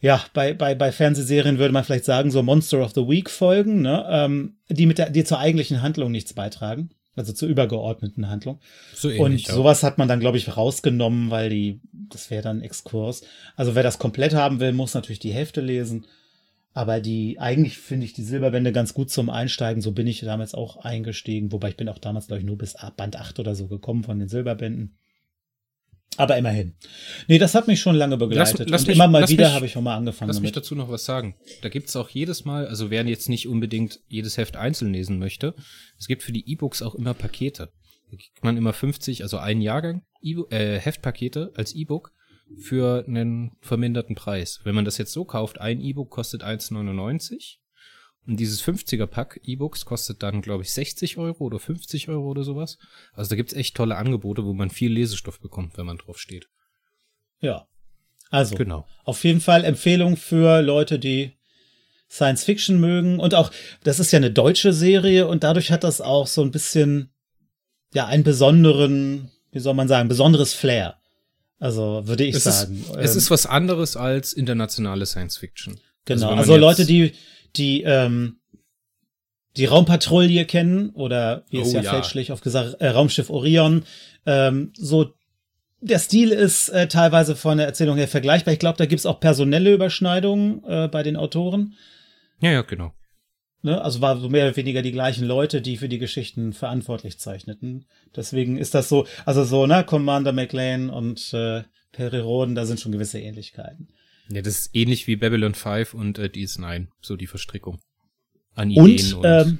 [0.00, 3.82] ja, bei, bei, bei Fernsehserien würde man vielleicht sagen, so Monster of the Week Folgen,
[3.82, 6.90] ne, ähm, die mit der, die zur eigentlichen Handlung nichts beitragen.
[7.16, 8.60] Also zur übergeordneten Handlung.
[8.94, 11.80] So ähnlich, Und sowas hat man dann, glaube ich, rausgenommen, weil die,
[12.10, 13.22] das wäre dann Exkurs.
[13.56, 16.04] Also wer das komplett haben will, muss natürlich die Hälfte lesen.
[16.74, 19.80] Aber die, eigentlich finde ich die Silberbände ganz gut zum Einsteigen.
[19.80, 21.52] So bin ich damals auch eingestiegen.
[21.52, 24.18] Wobei ich bin auch damals, glaube ich, nur bis Band 8 oder so gekommen von
[24.18, 24.94] den Silberbänden.
[26.16, 26.74] Aber immerhin.
[27.28, 28.58] Nee, das hat mich schon lange begleitet.
[28.60, 30.28] Lass, lass und mich, immer mal wieder habe ich auch mal angefangen.
[30.28, 30.48] Lass damit.
[30.48, 31.36] mich dazu noch was sagen.
[31.62, 35.54] Da gibt's auch jedes Mal, also wer jetzt nicht unbedingt jedes Heft einzeln lesen möchte,
[35.98, 37.70] es gibt für die E-Books auch immer Pakete.
[38.10, 42.12] Da kriegt man immer 50, also einen Jahrgang e äh, Heftpakete als E-Book
[42.56, 44.60] für einen verminderten Preis.
[44.64, 47.56] Wenn man das jetzt so kauft, ein E-Book kostet 1,99
[48.26, 52.78] und dieses 50er-Pack E-Books kostet dann, glaube ich, 60 Euro oder 50 Euro oder sowas.
[53.12, 56.48] Also da gibt's echt tolle Angebote, wo man viel Lesestoff bekommt, wenn man drauf steht.
[57.40, 57.68] Ja.
[58.30, 58.86] Also, genau.
[59.04, 61.36] auf jeden Fall Empfehlung für Leute, die
[62.10, 63.20] Science Fiction mögen.
[63.20, 63.52] Und auch,
[63.84, 67.12] das ist ja eine deutsche Serie und dadurch hat das auch so ein bisschen,
[67.94, 70.96] ja, einen besonderen, wie soll man sagen, besonderes Flair.
[71.58, 72.80] Also, würde ich es sagen.
[72.80, 75.78] Ist, es ist was anderes als internationale Science Fiction.
[76.04, 76.30] Genau.
[76.30, 77.12] Also, also Leute, die,
[77.58, 78.38] die ähm,
[79.56, 83.84] die Raumpatrouille kennen oder wie es oh, ja, ja, fälschlich auf gesagt äh, Raumschiff Orion.
[84.26, 85.14] Ähm, so
[85.80, 88.52] der Stil ist äh, teilweise von der Erzählung her vergleichbar.
[88.52, 91.74] Ich glaube, da gibt's auch personelle Überschneidungen äh, bei den Autoren.
[92.40, 92.92] Ja, ja, genau.
[93.62, 93.80] Ne?
[93.80, 97.86] Also war so mehr oder weniger die gleichen Leute, die für die Geschichten verantwortlich zeichneten.
[98.14, 102.80] Deswegen ist das so, also so, ne, Commander McLean und äh, Perry Roden, da sind
[102.80, 103.88] schon gewisse Ähnlichkeiten.
[104.30, 107.80] Ja, das ist ähnlich wie Babylon 5 und äh, DS9, so die Verstrickung
[108.54, 109.14] an Ideen.
[109.14, 109.58] Und, und ähm,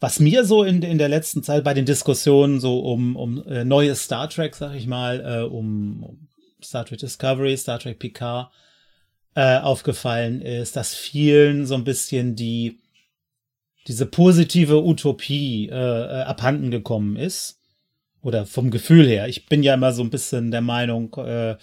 [0.00, 3.64] was mir so in, in der letzten Zeit bei den Diskussionen so um, um äh,
[3.64, 6.28] neue Star Trek, sag ich mal, äh, um, um
[6.62, 8.50] Star Trek Discovery, Star Trek Picard
[9.34, 12.80] äh, aufgefallen ist, dass vielen so ein bisschen die
[13.86, 17.60] diese positive Utopie äh, äh, abhanden gekommen ist.
[18.22, 19.28] Oder vom Gefühl her.
[19.28, 21.56] Ich bin ja immer so ein bisschen der Meinung, äh,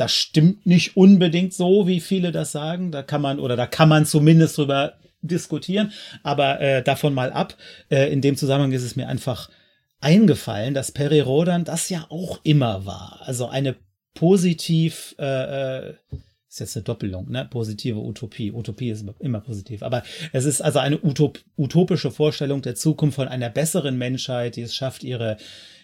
[0.00, 2.90] das stimmt nicht unbedingt so, wie viele das sagen.
[2.90, 5.92] Da kann man, oder da kann man zumindest drüber diskutieren.
[6.22, 7.56] Aber äh, davon mal ab.
[7.90, 9.50] Äh, in dem Zusammenhang ist es mir einfach
[10.00, 13.20] eingefallen, dass Peri Rodan das ja auch immer war.
[13.24, 13.76] Also eine
[14.14, 15.94] positiv äh, äh,
[16.48, 17.46] ist jetzt eine Doppelung, ne?
[17.48, 18.50] Positive Utopie.
[18.50, 19.82] Utopie ist immer positiv.
[19.82, 24.62] Aber es ist also eine Utop utopische Vorstellung der Zukunft von einer besseren Menschheit, die
[24.62, 25.36] es schafft, ihre,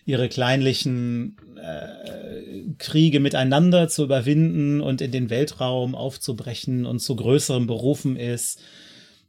[0.06, 7.66] ihre kleinlichen äh, Kriege miteinander zu überwinden und in den Weltraum aufzubrechen und zu größeren
[7.66, 8.60] Berufen ist.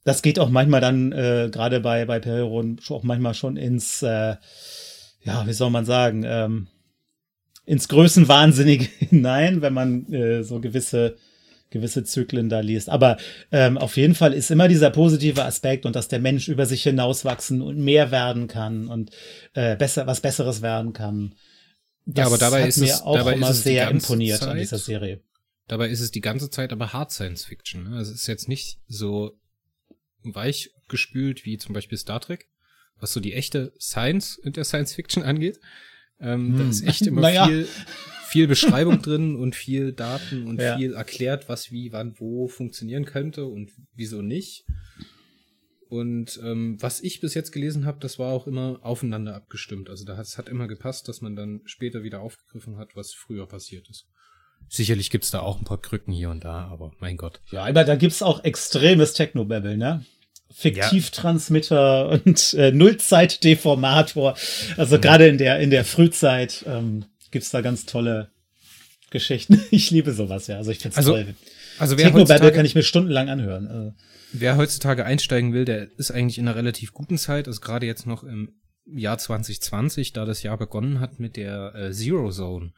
[0.03, 4.35] Das geht auch manchmal dann, äh, gerade bei, bei Periron, auch manchmal schon ins, äh,
[5.23, 6.67] ja, wie soll man sagen, ähm,
[7.65, 11.17] ins Größenwahnsinnige hinein, wenn man äh, so gewisse
[11.69, 12.89] gewisse Zyklen da liest.
[12.89, 13.17] Aber
[13.51, 16.83] ähm, auf jeden Fall ist immer dieser positive Aspekt und dass der Mensch über sich
[16.83, 19.11] hinauswachsen und mehr werden kann und
[19.53, 21.35] äh, besser was Besseres werden kann.
[22.05, 24.77] Das ja, aber dabei hat ist mir es, auch immer sehr imponiert Zeit, an dieser
[24.77, 25.21] Serie.
[25.67, 27.89] Dabei ist es die ganze Zeit aber Hard Science Fiction.
[27.89, 27.97] Ne?
[27.97, 29.37] Also es ist jetzt nicht so
[30.23, 32.47] weich gespült wie zum Beispiel Star Trek,
[32.99, 35.59] was so die echte Science in der Science Fiction angeht.
[36.19, 36.57] Ähm, hm.
[36.59, 37.45] Da ist echt immer naja.
[37.45, 37.67] viel
[38.27, 40.77] viel Beschreibung drin und viel Daten und ja.
[40.77, 44.65] viel erklärt, was wie, wann, wo funktionieren könnte und wieso nicht.
[45.89, 49.89] Und ähm, was ich bis jetzt gelesen habe, das war auch immer aufeinander abgestimmt.
[49.89, 53.13] Also da hat, es hat immer gepasst, dass man dann später wieder aufgegriffen hat, was
[53.13, 54.05] früher passiert ist.
[54.69, 57.39] Sicherlich gibt's da auch ein paar Krücken hier und da, aber mein Gott.
[57.51, 60.05] Ja, aber da gibt's auch extremes Technobabble, ne?
[60.51, 62.19] Fiktivtransmitter ja.
[62.25, 64.35] und äh, Nullzeit-Deformator.
[64.77, 65.01] Also ja.
[65.01, 67.05] gerade in der in der Frühzeit ähm,
[67.37, 68.31] gibt's da ganz tolle
[69.11, 69.61] Geschichten.
[69.71, 70.57] Ich liebe sowas, ja.
[70.57, 71.35] Also ich find's also, toll.
[71.77, 73.67] Also wer heutzutage, kann ich mir stundenlang anhören.
[73.67, 73.93] Also.
[74.33, 77.47] Wer heutzutage einsteigen will, der ist eigentlich in einer relativ guten Zeit.
[77.47, 81.93] Also gerade jetzt noch im Jahr 2020, da das Jahr begonnen hat mit der äh,
[81.93, 82.73] Zero Zone.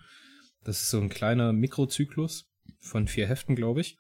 [0.65, 2.49] Das ist so ein kleiner Mikrozyklus
[2.81, 3.97] von vier Heften, glaube ich.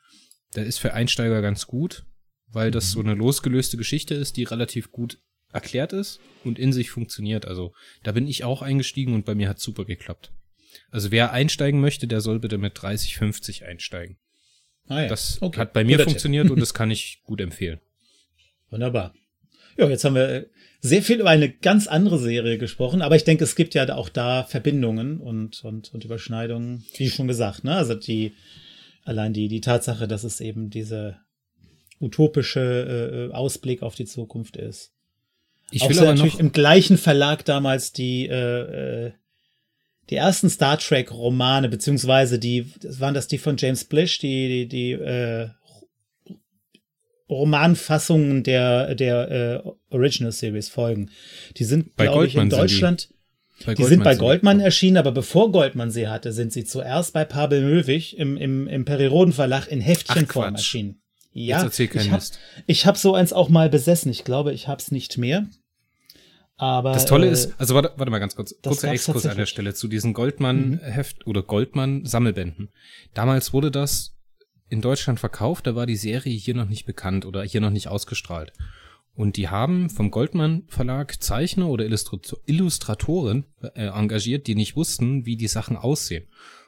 [0.55, 2.03] Der ist für Einsteiger ganz gut,
[2.47, 5.19] weil das so eine losgelöste Geschichte ist, die relativ gut
[5.53, 7.47] erklärt ist und in sich funktioniert.
[7.47, 10.33] Also da bin ich auch eingestiegen und bei mir hat super geklappt.
[10.91, 14.17] Also wer einsteigen möchte, der soll bitte mit 30, 50 einsteigen.
[14.87, 15.07] Ah ja.
[15.07, 15.59] Das okay.
[15.59, 16.53] hat bei mir Guter funktioniert Tipp.
[16.53, 17.79] und das kann ich gut empfehlen.
[18.69, 19.13] Wunderbar.
[19.77, 20.47] Ja, jetzt haben wir
[20.81, 24.09] sehr viel über eine ganz andere Serie gesprochen, aber ich denke, es gibt ja auch
[24.09, 27.75] da Verbindungen und, und, und Überschneidungen, wie schon gesagt, ne?
[27.75, 28.33] Also die,
[29.03, 31.17] allein die, die Tatsache, dass es eben diese
[31.99, 34.93] utopische äh, Ausblick auf die Zukunft ist.
[35.71, 39.11] Ich auch will aber natürlich im gleichen Verlag damals die äh, äh,
[40.09, 44.67] die ersten Star Trek Romane, beziehungsweise die, waren das die von James Blish, die, die,
[44.67, 45.49] die äh,
[47.29, 51.11] Romanfassungen der, der äh, Original Series Folgen.
[51.57, 53.09] Die sind, glaube ich, in Deutschland.
[53.67, 57.25] Die, die sind bei Goldman erschienen, aber bevor Goldman sie hatte, sind sie zuerst bei
[57.25, 61.01] Pavel Möwig im, im, im Periroden Verlag in Heftchenform erschienen.
[61.31, 62.23] Ja, ich habe
[62.85, 64.09] hab so eins auch mal besessen.
[64.09, 65.47] Ich glaube, ich habe es nicht mehr.
[66.59, 69.45] Aber das Tolle äh, ist, also warte, warte mal ganz kurz, kurzer Exkurs an der
[69.45, 71.29] Stelle zu diesen Goldmann-Heft mhm.
[71.29, 72.69] oder Goldmann-Sammelbänden.
[73.13, 74.17] Damals wurde das
[74.67, 77.87] in Deutschland verkauft, da war die Serie hier noch nicht bekannt oder hier noch nicht
[77.87, 78.51] ausgestrahlt.
[79.15, 85.37] Und die haben vom Goldmann Verlag Zeichner oder Illustratoren äh, engagiert, die nicht wussten, wie
[85.37, 86.27] die Sachen aussehen.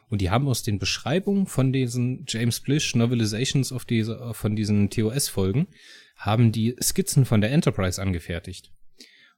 [0.09, 4.89] Und die haben aus den Beschreibungen von diesen James Blish Novelizations auf diese, von diesen
[4.89, 5.67] TOS-Folgen,
[6.15, 8.71] haben die Skizzen von der Enterprise angefertigt.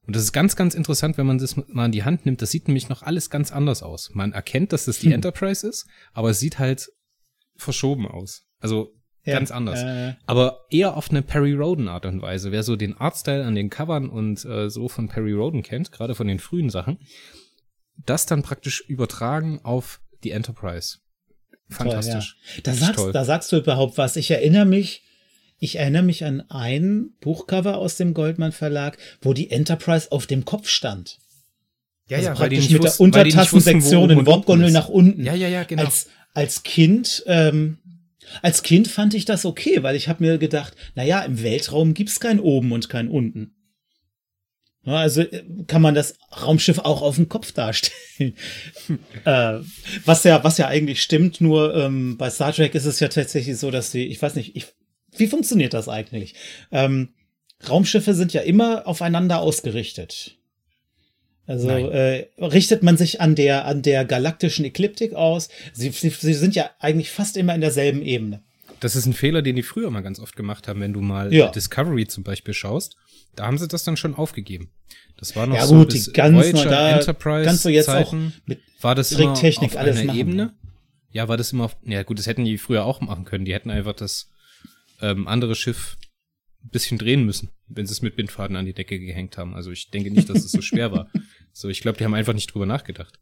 [0.06, 2.42] Und das ist ganz, ganz interessant, wenn man das mal in die Hand nimmt.
[2.42, 4.10] Das sieht nämlich noch alles ganz anders aus.
[4.12, 5.12] Man erkennt, dass das die hm.
[5.14, 6.90] Enterprise ist, aber es sieht halt
[7.56, 8.46] verschoben aus.
[8.60, 8.92] Also
[9.24, 9.82] ja, ganz anders.
[9.82, 12.52] Äh, aber eher auf eine Perry Roden Art und Weise.
[12.52, 16.14] Wer so den Artstyle an den Covern und äh, so von Perry Roden kennt, gerade
[16.14, 16.98] von den frühen Sachen,
[18.04, 20.98] das dann praktisch übertragen auf die Enterprise.
[21.70, 22.36] Fantastisch.
[22.36, 22.62] Toll, ja.
[22.62, 24.16] da, sagst, da sagst du überhaupt was.
[24.16, 25.02] Ich erinnere mich,
[25.58, 30.44] ich erinnere mich an ein Buchcover aus dem Goldmann Verlag, wo die Enterprise auf dem
[30.44, 31.18] Kopf stand.
[32.08, 35.24] Ja, also ja, praktisch mit der Untertassensektion in Warpgondel nach unten.
[35.24, 35.84] Ja, ja, ja, genau.
[35.84, 37.78] Als, als Kind, ähm,
[38.42, 41.94] als Kind fand ich das okay, weil ich habe mir gedacht, na ja, im Weltraum
[41.94, 43.54] gibt's kein oben und kein unten.
[44.84, 48.34] Also äh, kann man das Raumschiff auch auf dem Kopf darstellen.
[49.24, 49.60] äh,
[50.04, 53.56] was ja, was ja eigentlich stimmt, nur ähm, bei Star Trek ist es ja tatsächlich
[53.56, 54.66] so, dass sie, ich weiß nicht, ich,
[55.16, 56.34] wie funktioniert das eigentlich?
[56.70, 57.10] Ähm,
[57.68, 60.36] Raumschiffe sind ja immer aufeinander ausgerichtet.
[61.46, 65.50] Also äh, richtet man sich an der an der galaktischen Ekliptik aus.
[65.74, 68.42] Sie, sie, sie sind ja eigentlich fast immer in derselben Ebene.
[68.80, 71.32] Das ist ein Fehler, den die früher mal ganz oft gemacht haben, wenn du mal
[71.32, 71.48] ja.
[71.48, 72.96] Discovery zum Beispiel schaust.
[73.36, 74.70] Da haben sie das dann schon aufgegeben.
[75.18, 78.32] Das war noch ja, so gut, die ganz Voyager da Enterprise kannst du jetzt Zeiten.
[78.34, 80.18] auch mit war das immer auf alles einer machen.
[80.18, 80.54] Ebene?
[81.10, 83.44] Ja, war das immer auf, ja gut, das hätten die früher auch machen können.
[83.44, 84.30] Die hätten einfach das
[85.04, 85.96] ähm, andere Schiff
[86.64, 89.54] ein bisschen drehen müssen, wenn sie es mit Bindfaden an die Decke gehängt haben.
[89.54, 91.10] Also ich denke nicht, dass es so schwer war.
[91.56, 93.20] So, ich glaube, die haben einfach nicht drüber nachgedacht.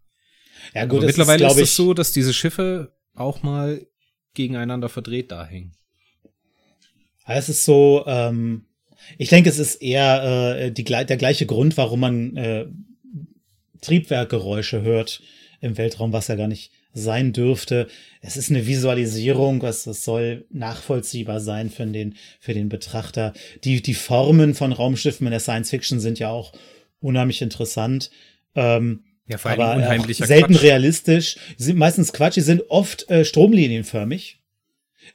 [0.72, 3.86] Ja, gut, mittlerweile ist, ist es so, dass diese Schiffe auch mal
[4.32, 5.76] gegeneinander verdreht da hängen.
[7.26, 8.64] Es ist so, ähm,
[9.18, 12.66] ich denke, es ist eher äh, die, der gleiche Grund, warum man äh,
[13.82, 15.20] Triebwerkgeräusche hört
[15.60, 17.86] im Weltraum, was ja gar nicht sein dürfte.
[18.20, 23.32] Es ist eine Visualisierung, was das soll nachvollziehbar sein für den, für den Betrachter.
[23.64, 26.52] Die, die Formen von Raumschiffen in der Science Fiction sind ja auch
[27.00, 28.10] unheimlich interessant.
[28.54, 30.62] Ähm, Ja, vor allem aber unheimlicher selten Quatsch.
[30.62, 31.36] realistisch.
[31.56, 34.38] Sie sind meistens Quatsch, sie sind oft äh, stromlinienförmig.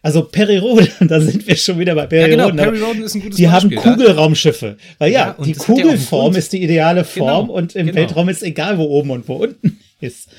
[0.01, 2.57] Also Perry Roden, da sind wir schon wieder bei Ja, Perry genau, Roden.
[2.57, 3.91] Perry aber Roden ist ein gutes die haben Beispiel.
[3.93, 4.77] Kugelraumschiffe.
[4.97, 6.37] Weil ja, Ja, die ja Kugelform Grund.
[6.37, 7.97] ist die ideale Form Genau, und im genau.
[7.99, 10.29] Weltraum ist egal, wo oben und wo unten ist.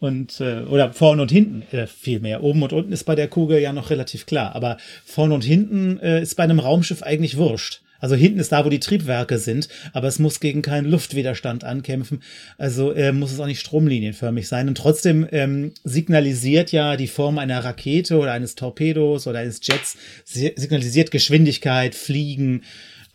[0.00, 2.42] Und äh, oder vorne und hinten äh, viel mehr.
[2.42, 6.00] Oben und unten ist bei der Kugel ja noch relativ klar, aber vorne und hinten
[6.00, 7.82] äh, ist bei einem Raumschiff eigentlich wurscht.
[7.98, 12.22] Also hinten ist da, wo die Triebwerke sind, aber es muss gegen keinen Luftwiderstand ankämpfen.
[12.56, 14.68] Also äh, muss es auch nicht stromlinienförmig sein.
[14.68, 19.98] Und trotzdem ähm, signalisiert ja die Form einer Rakete oder eines Torpedos oder eines Jets,
[20.24, 22.62] si- signalisiert Geschwindigkeit, Fliegen.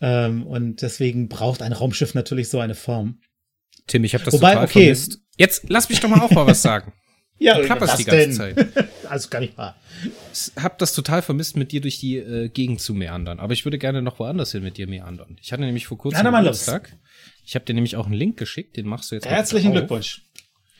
[0.00, 3.18] Ähm, und deswegen braucht ein Raumschiff natürlich so eine Form.
[3.88, 4.82] Tim, ich habe das Wobei, total okay.
[4.84, 5.20] vermisst.
[5.36, 6.92] Jetzt lass mich doch mal auch mal was sagen.
[7.38, 8.32] Ja, Du klapperst die ganze denn?
[8.32, 8.88] Zeit.
[9.10, 9.76] Also gar nicht wahr.
[10.32, 13.40] Ich hab das total vermisst, mit dir durch die äh, Gegend zu meandern.
[13.40, 15.36] Aber ich würde gerne noch woanders hin mit dir meandern.
[15.42, 16.64] Ich hatte nämlich vor kurzem mal los.
[16.64, 16.96] Geburtstag.
[17.44, 19.72] Ich habe dir nämlich auch einen Link geschickt, den machst du jetzt Herzlichen.
[19.72, 20.22] Glückwunsch.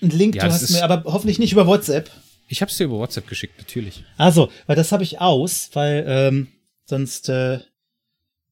[0.00, 2.10] Ein Link, Ja, du hast mir aber hoffentlich nicht über WhatsApp.
[2.48, 4.04] Ich habe es dir über WhatsApp geschickt, natürlich.
[4.16, 6.48] Also, weil das habe ich aus, weil ähm,
[6.86, 7.58] sonst äh,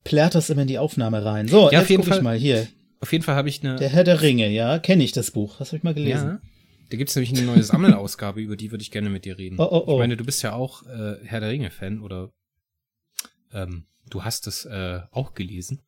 [0.04, 1.48] plärt das immer in die Aufnahme rein.
[1.48, 2.20] So, Ja, auf jetzt jeden Fall.
[2.20, 2.68] mal hier.
[3.04, 3.76] Auf jeden Fall habe ich eine.
[3.76, 5.58] Der Herr der Ringe, ja, kenne ich das Buch.
[5.58, 6.26] Das habe ich mal gelesen.
[6.26, 6.40] ja,
[6.88, 9.56] da gibt's nämlich eine neue Sammelausgabe, über die würde ich gerne mit dir reden.
[9.58, 9.92] Oh, oh, oh.
[9.92, 12.32] Ich meine, du bist ja auch äh, Herr der Ringe-Fan oder
[13.52, 15.82] ähm, du hast es äh, auch gelesen.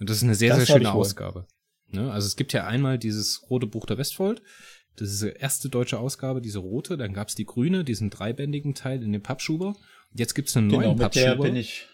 [0.00, 0.90] Und das ist eine sehr, Das sehr schöne.
[0.92, 1.46] Ausgabe.
[1.88, 2.10] Ne?
[2.10, 4.40] Also es gibt ja einmal dieses rote Buch der Westfold.
[4.96, 6.96] Das ist die erste deutsche Ausgabe, diese rote.
[6.96, 9.68] Dann gab's die grüne, diesen dreibändigen Teil in dem Pappschuber.
[9.68, 11.44] Und jetzt gibt's einen Genau, neuen mit der Pappschuber.
[11.44, 11.86] bin ich.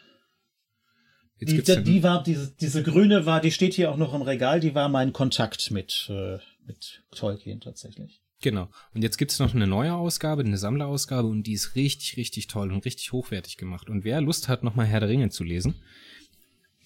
[1.41, 4.61] Die, einen, die war, diese, diese grüne war, die steht hier auch noch im Regal,
[4.61, 8.21] die war mein Kontakt mit, äh, mit Tolkien tatsächlich.
[8.43, 8.69] Genau.
[8.95, 12.73] Und jetzt gibt's noch eine neue Ausgabe, eine Sammlerausgabe und die ist richtig, richtig toll
[12.73, 13.89] und richtig hochwertig gemacht.
[13.91, 15.75] Und wer Lust hat, nochmal Herr der Ringe zu lesen,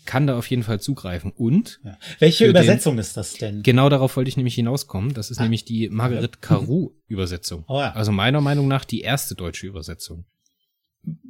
[0.05, 1.31] kann da auf jeden Fall zugreifen.
[1.33, 1.97] Und Ja.
[2.19, 3.63] Welche Für den- Übersetzung ist das denn?
[3.63, 5.15] genau darauf wollte ich nämlich hinauskommen.
[5.15, 7.65] Das ist nämlich die Margaret Carew-Übersetzung.
[7.69, 7.93] Oh ja.
[7.93, 10.25] Also meiner Meinung nach die erste deutsche Übersetzung.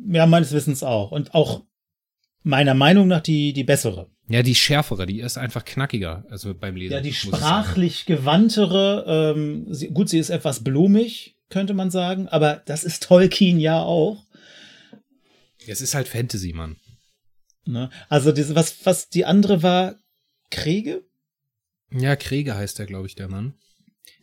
[0.09, 1.11] Ja, meines Wissens auch.
[1.11, 1.65] Und auch
[2.45, 4.11] meiner Meinung nach die, die bessere.
[4.29, 6.93] Ja, die schärfere, die ist einfach knackiger, also beim Lesen.
[6.93, 12.63] Ja, die sprachlich gewandtere, ähm, sie, gut, sie ist etwas blumig, könnte man sagen, aber
[12.65, 14.25] das ist Tolkien ja auch.
[15.67, 16.77] Es ist halt Fantasy, Mann.
[17.67, 17.91] Ne?
[18.09, 19.97] Also diese, was, was die andere war,
[20.51, 21.03] Kriege?
[21.91, 23.55] Ja, Krieger heißt der, glaube ich, der Mann.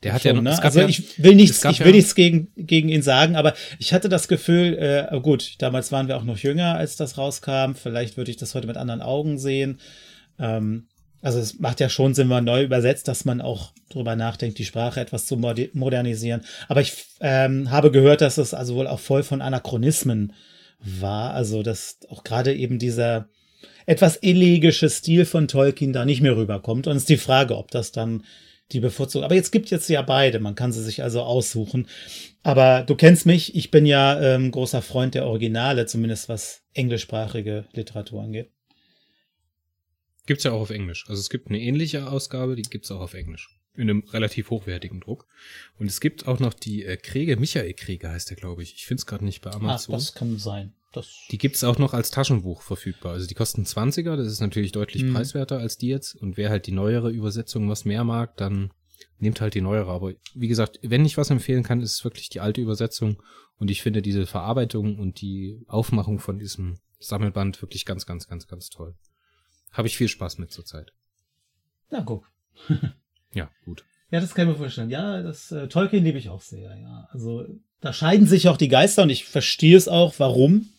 [0.04, 0.63] Der hat Schon, ja ne?
[0.63, 3.94] Also ja, ich will nichts, ich will ja- nichts gegen, gegen ihn sagen, aber ich
[3.94, 7.74] hatte das Gefühl, äh, gut, damals waren wir auch noch jünger, als das rauskam.
[7.76, 9.80] Vielleicht würde ich das heute mit anderen Augen sehen.
[10.39, 10.88] Ähm,
[11.22, 14.58] also es macht ja schon Sinn, wenn man neu übersetzt, dass man auch drüber nachdenkt,
[14.58, 16.41] die Sprache etwas zu modernisieren.
[16.67, 20.34] Aber ich ähm, habe gehört, dass es also wohl auch voll von Anachronismen
[20.80, 21.34] war.
[21.34, 23.28] Also dass auch gerade eben dieser
[23.86, 26.88] etwas elegische Stil von Tolkien da nicht mehr rüberkommt.
[26.88, 28.24] Und es ist die Frage, ob das dann
[28.74, 29.24] die bevorzugt.
[29.24, 30.40] Aber jetzt gibt jetzt ja beide.
[30.40, 31.88] Man kann sie sich also aussuchen.
[32.44, 33.56] Aber du kennst mich.
[33.56, 38.52] Ich bin ja ähm, großer Freund der Originale, zumindest was englischsprachige Literatur angeht.
[40.26, 41.06] Gibt's ja auch auf Englisch.
[41.08, 43.58] Also es gibt eine ähnliche Ausgabe, die gibt's auch auf Englisch.
[43.74, 45.28] In einem relativ hochwertigen Druck.
[45.78, 48.76] Und es gibt auch noch die äh, Kriege, Michael Kriege heißt der, glaube ich.
[48.76, 49.94] Ich finde es gerade nicht bei Amazon.
[49.94, 50.74] das kann sein.
[50.92, 53.14] Das die gibt's auch noch als Taschenbuch verfügbar.
[53.14, 55.14] Also die kosten 20er, das ist natürlich deutlich Mhm.
[55.14, 56.16] preiswerter als die jetzt.
[56.16, 58.72] Und wer halt die neuere Übersetzung was mehr mag, dann
[59.18, 59.92] nehmt halt die neuere.
[59.92, 63.22] Aber wie gesagt, wenn ich was empfehlen kann, ist es wirklich die alte Übersetzung.
[63.58, 68.48] Und ich finde diese Verarbeitung und die Aufmachung von diesem Sammelband wirklich ganz, ganz, ganz,
[68.48, 68.96] ganz toll.
[69.72, 70.92] Habe ich viel Spaß mit zurzeit.
[71.90, 72.28] Na, guck.
[73.34, 73.86] ja, gut.
[74.10, 74.90] Ja, das kann ich mir vorstellen.
[74.90, 77.08] Ja, das äh, Tolkien liebe ich auch sehr, ja.
[77.12, 77.46] Also
[77.80, 80.70] da scheiden sich auch die Geister und ich verstehe es auch, warum.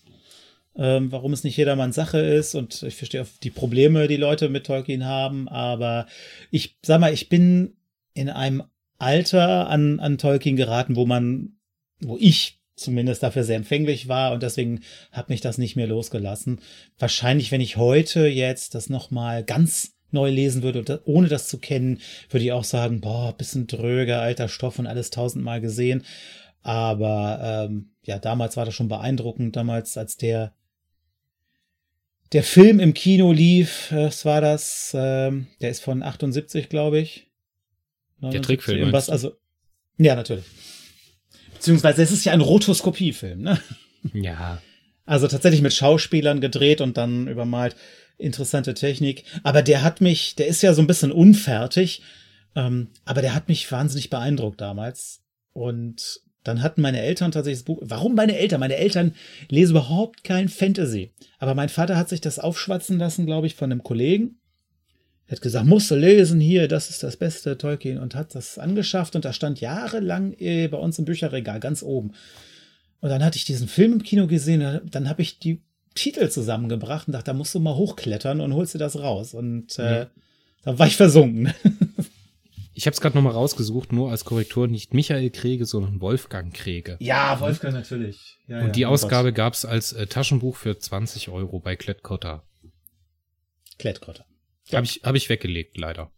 [0.75, 4.49] Ähm, warum es nicht jedermanns Sache ist und ich verstehe auch die Probleme, die Leute
[4.49, 6.07] mit Tolkien haben, aber
[6.51, 7.77] ich sag mal, ich bin
[8.15, 8.63] in einem
[8.99, 11.57] Alter an, an Tolkien geraten, wo man,
[12.01, 14.81] wo ich zumindest dafür sehr empfänglich war und deswegen
[15.11, 16.61] hat mich das nicht mehr losgelassen.
[16.99, 22.01] Wahrscheinlich, wenn ich heute jetzt das nochmal ganz neu lesen würde, ohne das zu kennen,
[22.31, 26.05] würde ich auch sagen, boah, bisschen dröger, alter Stoff und alles tausendmal gesehen.
[26.63, 30.55] Aber ähm, ja, damals war das schon beeindruckend, damals als der
[32.33, 34.93] der Film im Kino lief, was war das?
[34.95, 37.31] Ähm, der ist von 78, glaube ich.
[38.21, 38.79] 79, der Trickfilm.
[38.79, 39.37] Irgendwas, also,
[39.99, 40.45] ja, natürlich.
[41.53, 43.61] Beziehungsweise es ist ja ein Rotoskopiefilm, ne?
[44.15, 44.61] Ja.
[45.05, 47.77] Also tatsächlich mit Schauspielern gedreht und dann übermalt.
[48.19, 49.25] Interessante Technik.
[49.43, 52.03] Aber der hat mich, der ist ja so ein bisschen unfertig,
[52.55, 55.23] ähm, aber der hat mich wahnsinnig beeindruckt damals.
[55.53, 57.79] Und dann hatten meine Eltern tatsächlich das Buch.
[57.83, 58.61] Warum meine Eltern?
[58.61, 59.15] Meine Eltern
[59.49, 61.13] lesen überhaupt kein Fantasy.
[61.39, 64.39] Aber mein Vater hat sich das aufschwatzen lassen, glaube ich, von einem Kollegen.
[65.27, 68.59] Er hat gesagt, musst du lesen hier, das ist das beste Tolkien und hat das
[68.59, 72.13] angeschafft und da stand jahrelang äh, bei uns im Bücherregal ganz oben.
[73.01, 75.63] Und dann hatte ich diesen Film im Kino gesehen, dann habe ich die
[75.95, 79.35] Titel zusammengebracht und dachte, da musst du mal hochklettern und holst dir das raus.
[79.35, 80.07] Und äh, mhm.
[80.65, 81.53] da war ich versunken.
[82.75, 86.97] Ich habe es gerade nochmal rausgesucht, nur als Korrektur, nicht Michael Krege, sondern Wolfgang Krege.
[87.01, 88.39] Ja, Wolfgang natürlich.
[88.47, 92.45] Ja, und ja, die Ausgabe gab es als äh, Taschenbuch für 20 Euro bei Klettkotter.
[93.79, 94.25] Klettkotter.
[94.69, 94.77] Ja.
[94.79, 96.11] Habe ich, hab ich weggelegt, leider.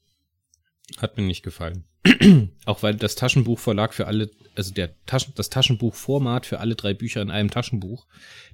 [0.99, 1.85] Hat mir nicht gefallen.
[2.67, 7.23] Auch weil das Taschenbuchverlag für alle, also der Taschen, das Taschenbuchformat für alle drei Bücher
[7.23, 8.07] in einem Taschenbuch,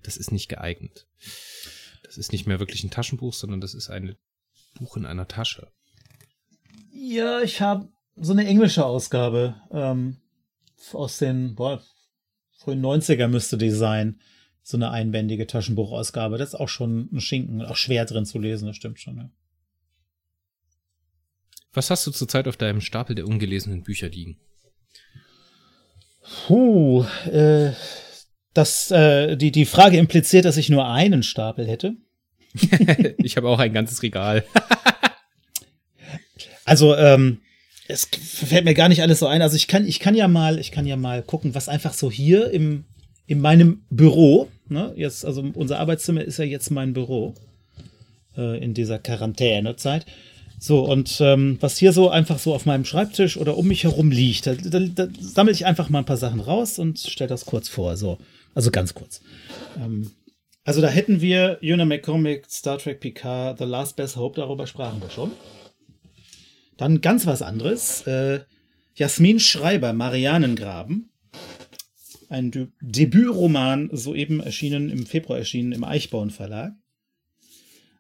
[0.03, 1.07] das ist nicht geeignet.
[2.05, 4.17] Das ist nicht mehr wirklich ein Taschenbuch, sondern das ist ein
[4.79, 5.71] Buch in einer Tasche.
[7.03, 10.19] Ja, ich habe so eine englische Ausgabe ähm,
[10.93, 11.83] aus den boah,
[12.59, 14.21] frühen 90er müsste die sein.
[14.63, 16.37] So eine einbändige Taschenbuchausgabe.
[16.37, 19.31] Das ist auch schon ein Schinken, auch schwer drin zu lesen, das stimmt schon, ja.
[21.73, 24.39] Was hast du zurzeit auf deinem Stapel der ungelesenen Bücher liegen?
[26.47, 27.73] Puh, äh,
[28.53, 31.97] das, äh, die, die Frage impliziert, dass ich nur einen Stapel hätte.
[33.19, 34.45] ich habe auch ein ganzes Regal.
[36.71, 37.39] also, ähm,
[37.89, 39.43] es fällt mir gar nicht alles so ein.
[39.43, 42.13] Also ich kann, ich kann ja mal, ich kann ja mal gucken, was einfach so
[42.13, 42.85] hier im,
[43.27, 47.35] in meinem Büro, ne, jetzt, also unser Arbeitszimmer ist ja jetzt mein Büro
[48.37, 50.07] äh, in dieser Quarantänezeit.
[50.61, 54.13] So, und ähm, was hier so einfach so auf meinem Schreibtisch oder um mich herum
[54.13, 57.47] liegt, da, da, da sammle ich einfach mal ein paar Sachen raus und stelle das
[57.47, 57.97] kurz vor.
[57.97, 58.19] So,
[58.55, 59.23] also ganz kurz.
[59.77, 60.13] Ähm,
[60.63, 65.01] also da hätten wir Una McCormick, Star Trek Picard, The Last Best Hope, darüber sprachen
[65.01, 65.33] wir schon.
[66.81, 68.07] Dann ganz was anderes.
[68.07, 68.41] Äh,
[68.95, 71.11] Jasmin Schreiber, Marianengraben.
[72.31, 76.73] Ein De Debütroman, soeben erschienen, im Februar erschienen im Eichborn Verlag.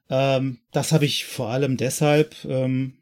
[0.09, 2.95] Ähm, das habe ich vor allem deshalb ähm,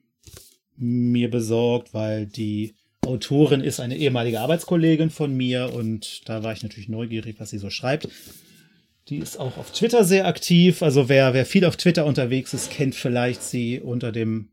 [0.77, 2.75] mir besorgt, weil die
[3.07, 7.59] Autorin ist eine ehemalige Arbeitskollegin von mir und da war ich natürlich neugierig, was sie
[7.59, 8.09] so schreibt.
[9.07, 10.83] Die ist auch auf Twitter sehr aktiv.
[10.83, 14.49] Also wer, wer viel auf Twitter unterwegs ist, kennt vielleicht sie unter dem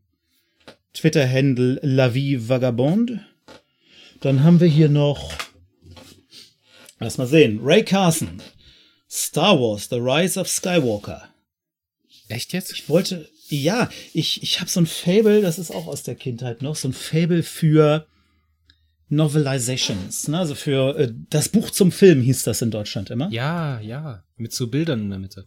[0.96, 3.20] Twitter-Handle La Vie Vagabonde.
[4.20, 5.34] Dann haben wir hier noch,
[6.98, 8.40] lass mal sehen, Ray Carson,
[9.10, 11.28] Star Wars, The Rise of Skywalker.
[12.28, 12.72] Echt jetzt?
[12.72, 16.62] Ich wollte, ja, ich, ich habe so ein Fable, das ist auch aus der Kindheit
[16.62, 18.06] noch, so ein Fable für
[19.08, 20.38] Novelizations, ne?
[20.38, 23.28] also für äh, das Buch zum Film hieß das in Deutschland immer.
[23.30, 25.46] Ja, ja, mit so Bildern in der Mitte.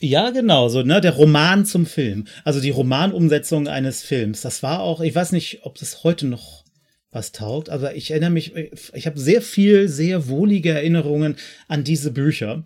[0.00, 2.26] Ja, genau, so, ne, der Roman zum Film.
[2.44, 4.42] Also die Romanumsetzung eines Films.
[4.42, 6.64] Das war auch, ich weiß nicht, ob das heute noch
[7.10, 11.36] was taugt, aber ich erinnere mich, ich habe sehr viel, sehr wohlige Erinnerungen
[11.66, 12.64] an diese Bücher.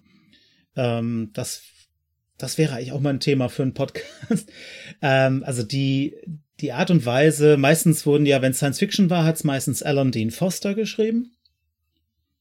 [0.77, 1.63] Ähm, das
[2.43, 4.51] das wäre eigentlich auch mal ein Thema für einen Podcast.
[5.03, 6.17] ähm, also die,
[6.61, 10.11] die Art und Weise, meistens wurden ja, wenn Science Fiction war, hat es meistens Alan
[10.11, 11.37] Dean Foster geschrieben.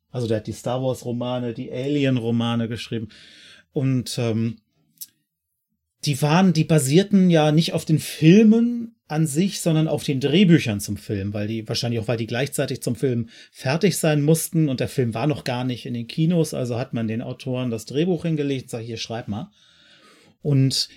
[0.09, 3.09] Also der hat die Star Wars Romane, die Alien Romane geschrieben.
[3.73, 4.57] Und ähm,
[6.05, 10.79] die waren, die basierten ja nicht auf den Filmen an sich, sondern auf den Drehbüchern
[10.79, 14.79] zum Film, weil die wahrscheinlich auch, weil die gleichzeitig zum Film fertig sein mussten und
[14.79, 17.85] der Film war noch gar nicht in den Kinos, also hat man den Autoren das
[17.85, 19.51] Drehbuch hingelegt und sagt, hier schreib mal.
[20.41, 20.89] Und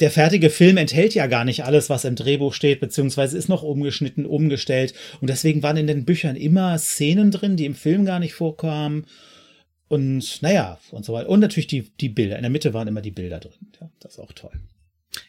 [0.00, 3.62] der fertige Film enthält ja gar nicht alles, was im Drehbuch steht, beziehungsweise ist noch
[3.62, 4.94] umgeschnitten, umgestellt.
[5.20, 9.06] Und deswegen waren in den Büchern immer Szenen drin, die im Film gar nicht vorkamen.
[9.90, 11.28] Und naja, und so weiter.
[11.28, 12.36] Und natürlich die, die Bilder.
[12.36, 13.52] In der Mitte waren immer die Bilder drin.
[13.80, 14.52] Ja, das ist auch toll.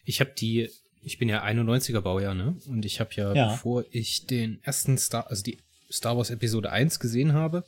[0.04, 0.70] Ich habe die
[1.04, 2.56] ich bin ja 91er Baujahr, ne?
[2.68, 3.50] Und ich habe ja, Ja.
[3.54, 5.58] bevor ich den ersten Star, also die
[5.90, 7.64] Star Wars Episode 1 gesehen habe,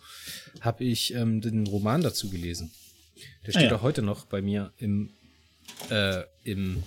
[0.60, 2.70] habe ich ähm, den Roman dazu gelesen.
[3.44, 3.76] Der steht Ah, ja.
[3.76, 5.10] auch heute noch bei mir im,
[5.90, 6.84] äh, im,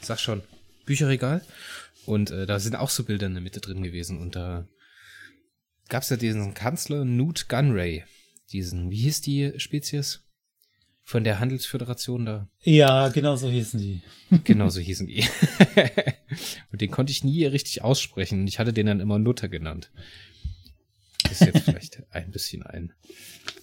[0.00, 0.42] sag schon,
[0.86, 1.44] Bücherregal.
[2.06, 4.18] Und äh, da sind auch so Bilder in der Mitte drin gewesen.
[4.20, 4.68] Und da
[5.88, 8.04] gab's ja diesen Kanzler Newt Gunray.
[8.52, 10.22] Diesen, wie hieß die Spezies?
[11.02, 12.48] Von der Handelsföderation da.
[12.62, 14.02] Ja, genau so hießen die.
[14.44, 15.24] Genau so hießen die.
[16.72, 18.46] Und den konnte ich nie richtig aussprechen.
[18.46, 19.90] Ich hatte den dann immer Nutter genannt.
[21.30, 22.92] Ist jetzt vielleicht ein bisschen ein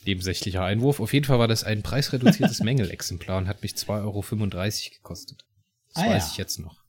[0.05, 0.99] nebensächlicher Einwurf.
[0.99, 5.45] Auf jeden Fall war das ein preisreduziertes Mängelexemplar und hat mich 2,35 Euro gekostet.
[5.93, 6.29] Das Ah, weiß ja.
[6.31, 6.83] ich jetzt noch.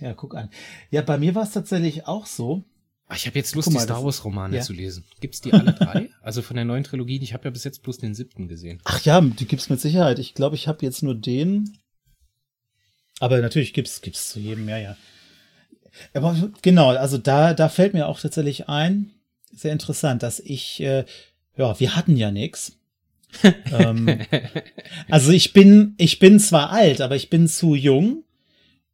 [0.00, 0.50] Ja, guck an.
[0.90, 2.64] Ja, bei mir war es tatsächlich auch so.
[3.06, 4.62] Ah, ich habe jetzt Lust, mal, die Star Wars Romane ja.
[4.62, 5.04] zu lesen.
[5.20, 6.10] Gibt's die alle drei?
[6.24, 7.20] Also von der neuen Trilogie?
[7.22, 8.80] Ich habe ja bis jetzt bloß den siebten gesehen.
[8.84, 10.18] Ach ja, die gibt's mit Sicherheit.
[10.18, 11.78] Ich glaube, ich habe jetzt nur den.
[13.20, 14.96] Aber natürlich gibt's gibt's zu jedem, ja, ja.
[16.12, 19.10] Aber genau, also da da fällt mir auch tatsächlich ein,
[19.52, 21.04] sehr interessant, dass ich äh,
[21.56, 22.78] ja, wir hatten ja nix.
[23.72, 24.20] ähm,
[25.10, 28.24] also ich bin ich bin zwar alt, aber ich bin zu jung,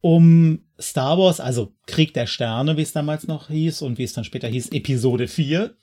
[0.01, 4.15] um Star Wars, also Krieg der Sterne, wie es damals noch hieß und wie es
[4.15, 5.75] dann später hieß, Episode 4,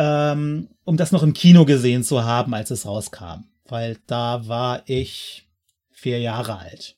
[0.00, 3.44] ähm, um das noch im Kino gesehen zu haben, als es rauskam.
[3.68, 5.46] Weil da war ich
[5.90, 6.96] vier Jahre alt.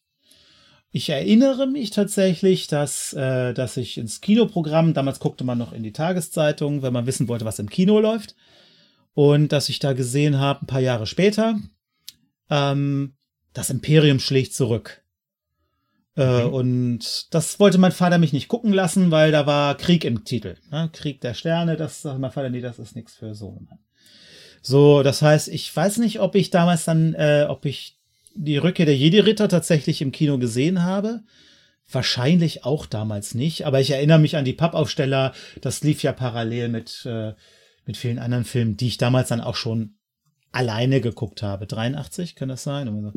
[0.92, 5.82] Ich erinnere mich tatsächlich, dass, äh, dass ich ins Kinoprogramm, damals guckte man noch in
[5.82, 8.36] die Tageszeitung, wenn man wissen wollte, was im Kino läuft.
[9.14, 11.58] Und dass ich da gesehen habe, ein paar Jahre später,
[12.50, 13.14] ähm,
[13.52, 15.01] das Imperium schlägt zurück.
[16.16, 16.52] Äh, Mhm.
[16.52, 20.56] Und das wollte mein Vater mich nicht gucken lassen, weil da war Krieg im Titel.
[20.70, 20.90] Ne?
[20.92, 23.78] Krieg der Sterne, das sagt mein Vater, nee, das ist nichts für Sohnemann.
[24.60, 27.98] So, das heißt, ich weiß nicht, ob ich damals dann, äh, ob ich
[28.34, 31.22] die Rückkehr der Jedi-Ritter tatsächlich im Kino gesehen habe.
[31.90, 35.32] Wahrscheinlich auch damals nicht, aber ich erinnere mich an die Pappaufsteller.
[35.60, 37.32] Das lief ja parallel mit, äh,
[37.84, 39.96] mit vielen anderen Filmen, die ich damals dann auch schon
[40.52, 41.66] alleine geguckt habe.
[41.66, 43.12] 83, kann das sein?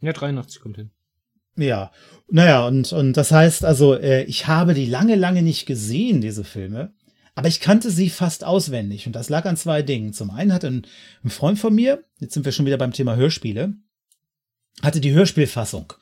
[0.00, 0.90] Ja, 83 kommt hin.
[1.56, 1.92] Ja,
[2.28, 6.44] naja, und, und das heißt also, äh, ich habe die lange, lange nicht gesehen, diese
[6.44, 6.92] Filme,
[7.34, 10.12] aber ich kannte sie fast auswendig und das lag an zwei Dingen.
[10.12, 10.86] Zum einen hatte ein,
[11.22, 13.74] ein Freund von mir, jetzt sind wir schon wieder beim Thema Hörspiele,
[14.82, 15.92] hatte die Hörspielfassung.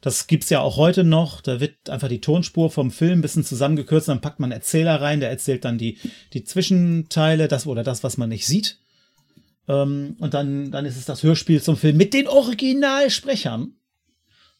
[0.00, 1.42] Das gibt's ja auch heute noch.
[1.42, 5.00] Da wird einfach die Tonspur vom Film ein bisschen zusammengekürzt, dann packt man einen Erzähler
[5.00, 5.98] rein, der erzählt dann die,
[6.32, 8.80] die Zwischenteile, das oder das, was man nicht sieht.
[9.68, 13.74] Ähm, und dann, dann ist es das Hörspiel zum Film mit den Originalsprechern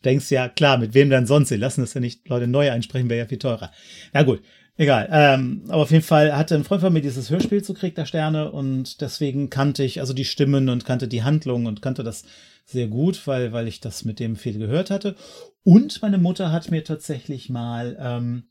[0.04, 1.48] denkst ja, klar, mit wem denn sonst?
[1.48, 3.70] Sie lassen das ja nicht Leute neu einsprechen, wäre ja viel teurer.
[4.12, 4.42] Na gut,
[4.76, 5.08] egal.
[5.12, 8.06] Ähm, aber auf jeden Fall hatte ein Freund von mir dieses Hörspiel zu Krieg der
[8.06, 12.24] Sterne und deswegen kannte ich also die Stimmen und kannte die Handlung und kannte das
[12.64, 15.16] sehr gut, weil, weil ich das mit dem viel gehört hatte.
[15.64, 18.44] Und meine Mutter hat mir tatsächlich mal ähm,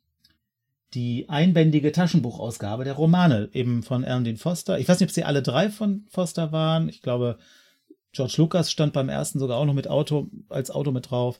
[0.93, 4.79] die einbändige Taschenbuchausgabe der Romane eben von Dean Foster.
[4.79, 6.89] Ich weiß nicht, ob sie alle drei von Foster waren.
[6.89, 7.37] Ich glaube,
[8.11, 11.39] George Lucas stand beim ersten sogar auch noch mit Auto, als Auto mit drauf.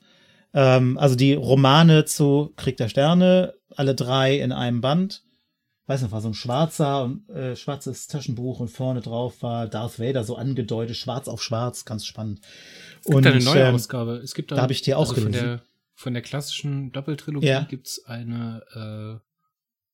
[0.54, 5.24] Ähm, also die Romane zu Krieg der Sterne, alle drei in einem Band.
[5.88, 10.00] Weiß noch, war so ein schwarzer und äh, schwarzes Taschenbuch und vorne drauf war Darth
[10.00, 12.42] Vader so angedeutet, schwarz auf schwarz, ganz spannend.
[13.00, 14.18] Es gibt und eine neue ähm, Ausgabe.
[14.24, 15.44] Es gibt da hab ich die auch von gelesen.
[15.44, 15.62] der,
[15.96, 17.62] von der klassischen Doppeltrilogie Ja.
[17.62, 18.62] gibt's eine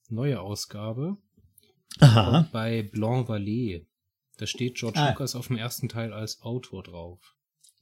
[0.09, 1.15] äh, neue Ausgabe.
[2.01, 2.49] Aha.
[2.51, 3.85] Bei Blanc Vallée.
[4.37, 5.09] Da steht George Ah.
[5.09, 7.19] Lucas auf dem ersten Teil als Autor drauf.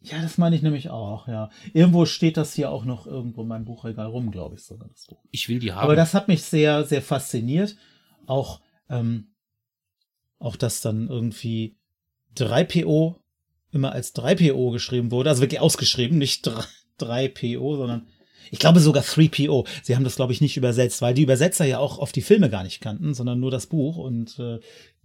[0.02, 1.50] Ja, das meine ich nämlich auch, ja.
[1.74, 4.90] Irgendwo steht das hier auch noch irgendwo in meinem Buchregal rum, glaube ich sogar.
[4.90, 5.24] Das Buch.
[5.32, 5.84] Ich will die haben.
[5.84, 7.78] Aber das hat mich sehr, sehr fasziniert.
[8.26, 9.34] Auch, ähm,
[10.40, 11.78] auch dass dann irgendwie
[12.36, 13.16] 3PO
[13.72, 16.48] immer als 3PO geschrieben wurde, also wirklich ausgeschrieben, nicht
[17.00, 18.08] 3PO, sondern
[18.52, 19.66] ich glaube sogar 3PO.
[19.84, 22.50] Sie haben das, glaube ich, nicht übersetzt, weil die Übersetzer ja auch oft die Filme
[22.50, 24.60] gar nicht kannten, sondern nur das Buch und äh,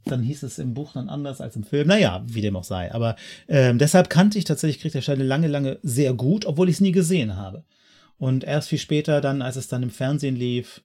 [0.04, 1.88] dann hieß es im Buch dann anders als im Film.
[1.88, 2.92] Naja, wie dem auch sei.
[2.92, 3.16] Aber
[3.48, 6.80] ähm, deshalb kannte ich tatsächlich Krieg der Sterne lange, lange sehr gut, obwohl ich es
[6.80, 7.64] nie gesehen habe.
[8.18, 10.82] Und erst viel später dann, als es dann im Fernsehen lief,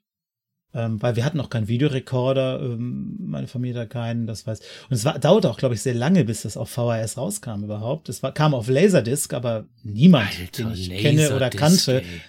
[0.75, 4.59] ähm, weil wir hatten noch keinen Videorekorder, ähm, meine Familie da keinen, das weiß.
[4.89, 8.09] Und es war, dauerte auch, glaube ich, sehr lange, bis das auf VHS rauskam überhaupt.
[8.09, 12.21] Es war, kam auf Laserdisc, aber niemand, den ich kenne oder Laserdisc, kannte, ey.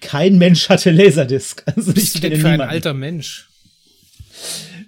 [0.00, 1.62] kein Mensch hatte Laserdisc.
[1.76, 2.72] Also bist du denn für ein niemanden.
[2.72, 3.48] alter Mensch?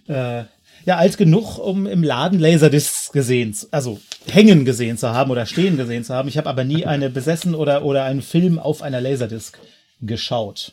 [0.08, 0.44] Äh,
[0.88, 5.76] ja, alt genug, um im Laden Laserdiscs gesehen, also hängen gesehen zu haben oder stehen
[5.76, 6.30] gesehen zu haben.
[6.30, 9.58] Ich habe aber nie eine besessen oder, oder einen Film auf einer Laserdisc
[10.00, 10.72] geschaut.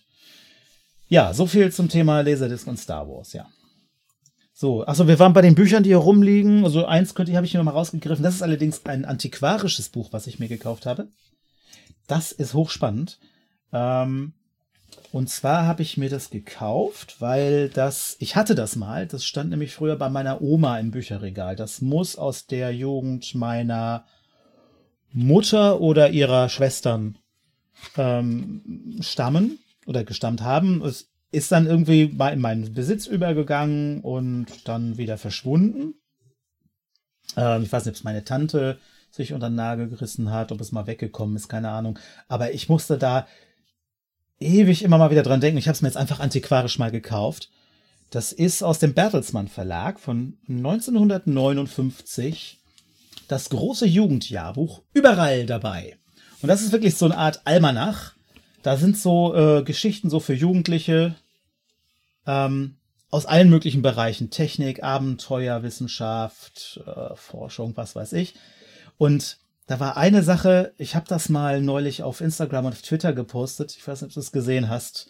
[1.10, 3.46] Ja, so viel zum Thema Laserdisc und Star Wars, ja.
[4.54, 6.64] So, also wir waren bei den Büchern, die hier rumliegen.
[6.64, 8.24] Also eins könnte ich, habe ich mir noch mal rausgegriffen.
[8.24, 11.10] Das ist allerdings ein antiquarisches Buch, was ich mir gekauft habe.
[12.08, 13.20] Das ist hochspannend.
[13.74, 14.32] Ähm,
[15.12, 19.50] und zwar habe ich mir das gekauft, weil das, ich hatte das mal, das stand
[19.50, 21.56] nämlich früher bei meiner Oma im Bücherregal.
[21.56, 24.06] Das muss aus der Jugend meiner
[25.12, 27.18] Mutter oder ihrer Schwestern
[27.98, 30.82] ähm, stammen oder gestammt haben.
[30.84, 35.96] Es ist dann irgendwie in meinen Besitz übergegangen und dann wieder verschwunden.
[37.38, 38.80] Ähm, ich weiß nicht, ob es meine Tante
[39.10, 41.98] sich unter den Nagel gerissen hat, ob es mal weggekommen ist, keine Ahnung.
[42.28, 43.28] Aber ich musste da
[44.40, 45.58] ewig immer mal wieder dran denken.
[45.58, 47.50] Ich habe es mir jetzt einfach antiquarisch mal gekauft.
[48.10, 52.60] Das ist aus dem Bertelsmann Verlag von 1959.
[53.28, 55.98] Das große Jugendjahrbuch überall dabei.
[56.42, 58.14] Und das ist wirklich so eine Art Almanach.
[58.62, 61.16] Da sind so äh, Geschichten so für Jugendliche
[62.28, 62.78] ähm,
[63.10, 64.30] aus allen möglichen Bereichen.
[64.30, 68.36] Technik, Abenteuer, Wissenschaft, äh, Forschung, was weiß ich.
[68.98, 73.14] Und da war eine Sache, ich habe das mal neulich auf Instagram und auf Twitter
[73.14, 73.76] gepostet.
[73.76, 75.08] Ich weiß nicht, ob du es gesehen hast.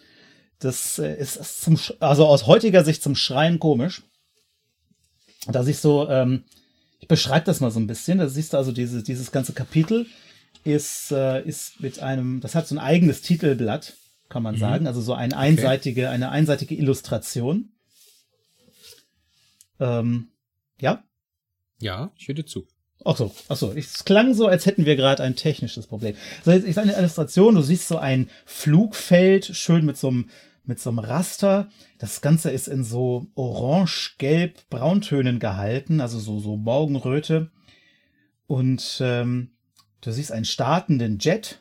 [0.58, 4.02] Das äh, ist zum, also aus heutiger Sicht zum Schreien komisch.
[5.46, 6.44] Da siehst du, ähm,
[7.00, 8.18] ich beschreibe das mal so ein bisschen.
[8.18, 10.06] Da siehst du also diese, dieses ganze Kapitel
[10.64, 13.94] ist, äh, ist mit einem, das hat so ein eigenes Titelblatt,
[14.30, 14.60] kann man mhm.
[14.60, 14.86] sagen.
[14.86, 16.10] Also so eine einseitige, okay.
[16.10, 17.72] eine einseitige Illustration.
[19.78, 20.28] Ähm,
[20.80, 21.04] ja?
[21.78, 22.66] Ja, ich höre dir zu.
[23.04, 23.72] Ach so, ach so.
[23.72, 26.16] Es klang so, als hätten wir gerade ein technisches Problem.
[26.44, 27.54] So, jetzt ist eine Illustration.
[27.54, 30.30] Du siehst so ein Flugfeld, schön mit so einem,
[30.64, 31.68] mit so einem Raster.
[31.98, 37.50] Das Ganze ist in so orange, gelb, brauntönen gehalten, also so, so Morgenröte.
[38.46, 39.50] Und ähm,
[40.00, 41.60] du siehst einen startenden Jet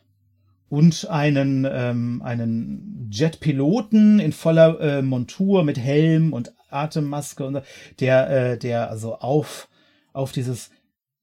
[0.69, 7.61] und einen, ähm, einen Jetpiloten in voller äh, Montur mit Helm und Atemmaske und
[7.99, 9.67] der, äh, der also auf,
[10.11, 10.71] auf dieses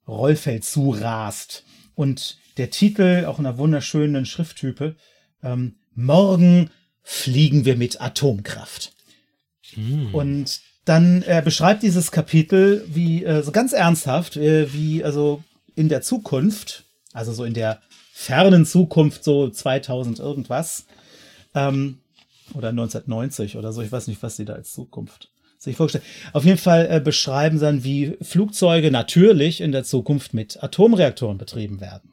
[0.07, 1.65] Rollfeld zurast.
[1.95, 4.97] Und der Titel, auch in einer wunderschönen Schrifttype,
[5.43, 6.71] ähm, Morgen
[7.03, 8.93] fliegen wir mit Atomkraft.
[9.77, 10.15] Mm.
[10.15, 15.43] Und dann äh, beschreibt dieses Kapitel, wie äh, so ganz ernsthaft, äh, wie also
[15.75, 17.81] in der Zukunft, also so in der
[18.13, 20.87] fernen Zukunft, so 2000 irgendwas,
[21.55, 21.99] ähm,
[22.55, 25.31] oder 1990 oder so, ich weiß nicht, was sie da als Zukunft
[25.63, 26.05] sich vorgestellt.
[26.33, 31.39] Auf jeden Fall äh, beschreiben sie dann, wie Flugzeuge natürlich in der Zukunft mit Atomreaktoren
[31.39, 32.13] betrieben werden.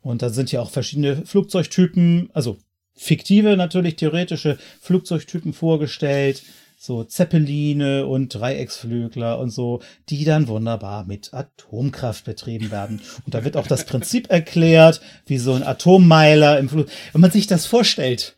[0.00, 2.58] Und da sind ja auch verschiedene Flugzeugtypen, also
[2.94, 6.42] fiktive natürlich, theoretische Flugzeugtypen vorgestellt,
[6.76, 13.00] so Zeppeline und Dreiecksflügler und so, die dann wunderbar mit Atomkraft betrieben werden.
[13.24, 16.88] Und da wird auch das Prinzip erklärt, wie so ein Atommeiler im Flug.
[17.12, 18.36] Wenn man sich das vorstellt,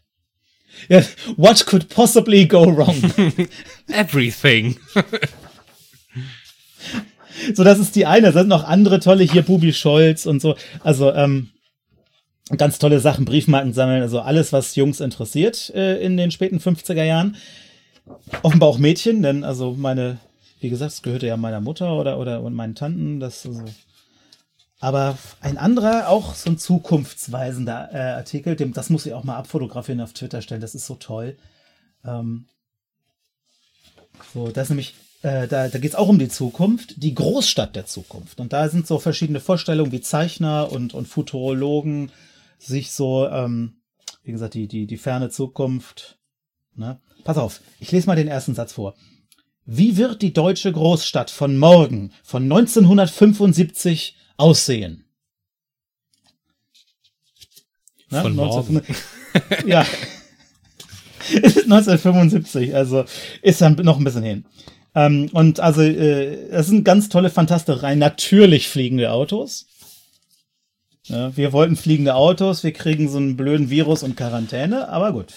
[0.89, 1.03] ja,
[1.37, 2.97] what could possibly go wrong?
[3.89, 4.77] Everything.
[7.55, 8.29] so, das ist die eine.
[8.29, 10.57] Es sind noch andere tolle hier, Bubi Scholz und so.
[10.83, 11.51] Also, ähm,
[12.57, 17.03] ganz tolle Sachen, Briefmarken sammeln, also alles, was Jungs interessiert äh, in den späten 50er
[17.03, 17.37] Jahren.
[18.43, 20.18] Offenbar auch Mädchen, denn also meine,
[20.61, 23.64] wie gesagt, es gehörte ja meiner Mutter oder, oder und meinen Tanten, das also
[24.79, 29.37] aber ein anderer, auch so ein zukunftsweisender äh, Artikel, dem, das muss ich auch mal
[29.37, 31.37] abfotografieren auf Twitter stellen, das ist so toll.
[32.05, 32.47] Ähm,
[34.35, 37.74] so, das ist nämlich, äh, da, da geht es auch um die Zukunft, die Großstadt
[37.74, 38.39] der Zukunft.
[38.39, 42.12] Und da sind so verschiedene Vorstellungen, wie Zeichner und, und Futurologen
[42.59, 43.77] sich so, ähm,
[44.24, 46.18] wie gesagt, die, die, die ferne Zukunft.
[46.74, 47.01] Ne?
[47.24, 48.95] Pass auf, ich lese mal den ersten Satz vor.
[49.64, 55.05] Wie wird die deutsche Großstadt von morgen, von 1975 aussehen.
[58.09, 58.82] Na, Von 19,
[59.66, 59.82] ja.
[61.32, 63.05] ist 1975, also
[63.43, 64.45] ist dann noch ein bisschen hin.
[64.95, 67.99] Ähm, und also, äh, das sind ganz tolle Fantastereien.
[67.99, 69.66] Natürlich fliegende Autos.
[71.05, 75.32] Ja, wir wollten fliegende Autos, wir kriegen so einen blöden Virus und Quarantäne, aber gut.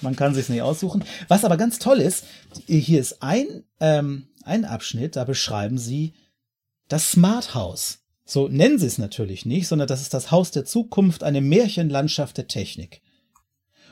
[0.00, 1.04] Man kann sich's nicht aussuchen.
[1.28, 2.24] Was aber ganz toll ist,
[2.66, 6.14] hier ist ein, ähm, ein Abschnitt, da beschreiben sie
[6.88, 8.05] das Smart House.
[8.26, 12.36] So nennen sie es natürlich nicht, sondern das ist das Haus der Zukunft, eine Märchenlandschaft
[12.36, 13.00] der Technik.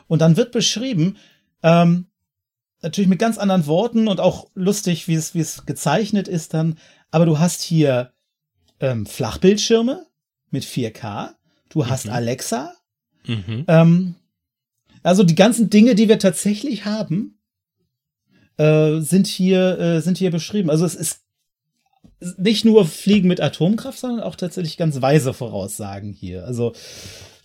[0.09, 1.17] Und dann wird beschrieben,
[1.63, 2.07] ähm,
[2.83, 6.79] natürlich mit ganz anderen Worten und auch lustig, wie es, wie es gezeichnet ist dann,
[7.13, 8.13] aber du hast hier
[8.81, 10.05] ähm, Flachbildschirme
[10.51, 11.31] mit 4K,
[11.69, 12.13] du hast mhm.
[12.13, 12.75] Alexa,
[13.27, 13.65] mhm.
[13.69, 14.15] Ähm,
[15.05, 17.39] also die ganzen Dinge, die wir tatsächlich haben,
[18.57, 20.71] äh, sind hier äh, sind hier beschrieben.
[20.71, 21.24] Also es ist
[22.37, 26.45] nicht nur Fliegen mit Atomkraft, sondern auch tatsächlich ganz weise Voraussagen hier.
[26.45, 26.73] Also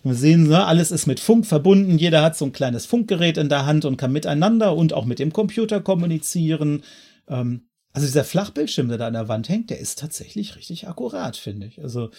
[0.02, 1.98] wir sehen, ne, alles ist mit Funk verbunden.
[1.98, 5.18] Jeder hat so ein kleines Funkgerät in der Hand und kann miteinander und auch mit
[5.18, 6.82] dem Computer kommunizieren.
[7.28, 11.36] Ähm, also dieser Flachbildschirm, der da an der Wand hängt, der ist tatsächlich richtig akkurat,
[11.36, 11.82] finde ich.
[11.82, 12.10] Also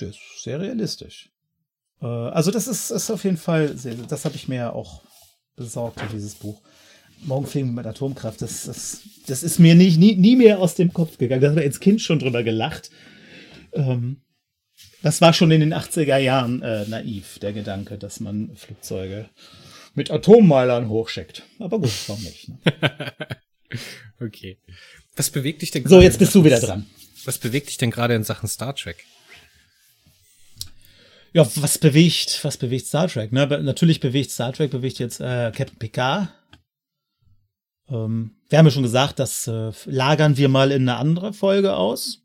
[0.00, 1.30] der ist sehr realistisch.
[2.02, 5.02] Äh, also das ist, ist auf jeden Fall, sehr, das habe ich mir auch
[5.56, 6.60] besorgt, dieses Buch.
[7.24, 10.92] Morgen fliegen mit Atomkraft, das, das, das ist mir nicht, nie, nie mehr aus dem
[10.92, 11.42] Kopf gegangen.
[11.42, 12.90] Da haben wir als Kind schon drüber gelacht.
[13.72, 14.22] Ähm,
[15.02, 19.28] das war schon in den 80er Jahren äh, naiv, der Gedanke, dass man Flugzeuge
[19.94, 21.42] mit Atommeilern hochschickt.
[21.58, 22.48] Aber gut, warum nicht?
[22.48, 22.58] Ne?
[24.20, 24.58] okay.
[25.16, 26.86] Was bewegt dich denn So, jetzt bist du wieder dran.
[27.24, 29.04] Was bewegt dich denn gerade in Sachen Star Trek?
[31.32, 33.32] Ja, was bewegt, was bewegt Star Trek?
[33.32, 33.46] Ne?
[33.46, 36.28] Natürlich bewegt Star Trek, bewegt jetzt äh, Captain Picard.
[37.88, 41.76] Ähm, wir haben ja schon gesagt, das äh, lagern wir mal in eine andere Folge
[41.76, 42.22] aus.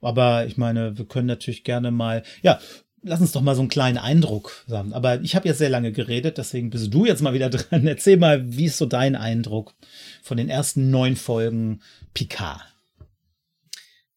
[0.00, 2.60] Aber ich meine, wir können natürlich gerne mal, ja,
[3.02, 4.92] lass uns doch mal so einen kleinen Eindruck sagen.
[4.92, 7.86] Aber ich habe jetzt sehr lange geredet, deswegen bist du jetzt mal wieder dran.
[7.86, 9.74] Erzähl mal, wie ist so dein Eindruck
[10.22, 11.82] von den ersten neun Folgen
[12.14, 12.62] Picard?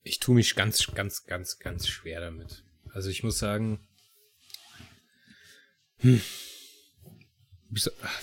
[0.03, 2.63] Ich tue mich ganz, ganz, ganz, ganz schwer damit.
[2.91, 3.80] Also ich muss sagen,
[5.99, 6.22] hm,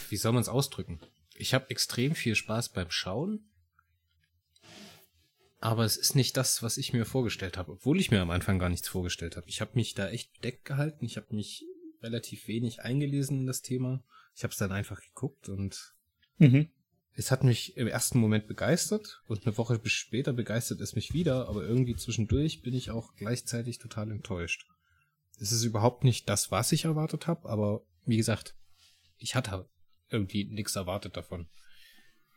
[0.08, 1.00] wie soll man es ausdrücken?
[1.38, 3.48] Ich habe extrem viel Spaß beim Schauen
[5.60, 8.58] aber es ist nicht das, was ich mir vorgestellt habe, obwohl ich mir am Anfang
[8.58, 9.48] gar nichts vorgestellt habe.
[9.48, 11.64] Ich habe mich da echt bedeckt gehalten, ich habe mich
[12.00, 14.04] relativ wenig eingelesen in das Thema.
[14.36, 15.94] Ich habe es dann einfach geguckt und
[16.38, 16.68] mhm.
[17.14, 21.48] es hat mich im ersten Moment begeistert und eine Woche später begeistert es mich wieder,
[21.48, 24.64] aber irgendwie zwischendurch bin ich auch gleichzeitig total enttäuscht.
[25.40, 28.54] Es ist überhaupt nicht das, was ich erwartet habe, aber wie gesagt,
[29.16, 29.68] ich hatte
[30.10, 31.48] irgendwie nichts erwartet davon.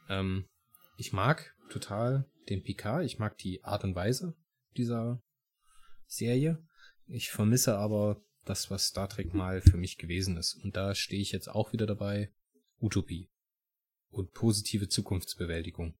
[0.09, 0.47] Ähm,
[0.97, 3.05] ich mag total den Picard.
[3.05, 4.36] Ich mag die Art und Weise
[4.78, 5.22] dieser
[6.07, 6.63] Serie.
[7.07, 10.55] Ich vermisse aber das, was Star Trek mal für mich gewesen ist.
[10.63, 12.32] Und da stehe ich jetzt auch wieder dabei.
[12.80, 13.30] Utopie
[14.09, 15.95] und positive Zukunftsbewältigung.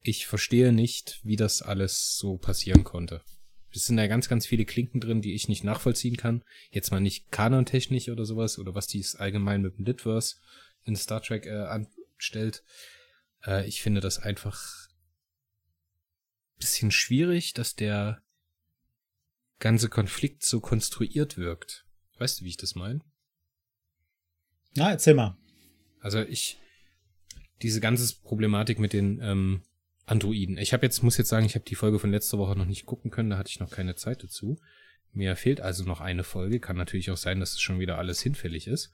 [0.00, 3.22] Ich verstehe nicht, wie das alles so passieren konnte.
[3.70, 6.44] Es sind da ganz, ganz viele Klinken drin, die ich nicht nachvollziehen kann.
[6.70, 10.36] Jetzt mal nicht kanontechnisch oder sowas oder was dies allgemein mit dem Litverse
[10.84, 12.62] in Star Trek äh, anstellt.
[13.44, 14.88] Äh, ich finde das einfach
[16.58, 18.22] bisschen schwierig, dass der
[19.58, 21.86] ganze Konflikt so konstruiert wirkt.
[22.18, 23.00] Weißt du, wie ich das meine?
[24.74, 25.36] Na, erzähl mal.
[26.00, 26.58] Also ich,
[27.62, 29.62] diese ganze Problematik mit den ähm,
[30.06, 30.58] Androiden.
[30.58, 32.86] Ich habe jetzt, muss jetzt sagen, ich habe die Folge von letzter Woche noch nicht
[32.86, 34.58] gucken können, da hatte ich noch keine Zeit dazu.
[35.12, 36.58] Mir fehlt also noch eine Folge.
[36.58, 38.90] Kann natürlich auch sein, dass es schon wieder alles hinfällig ist.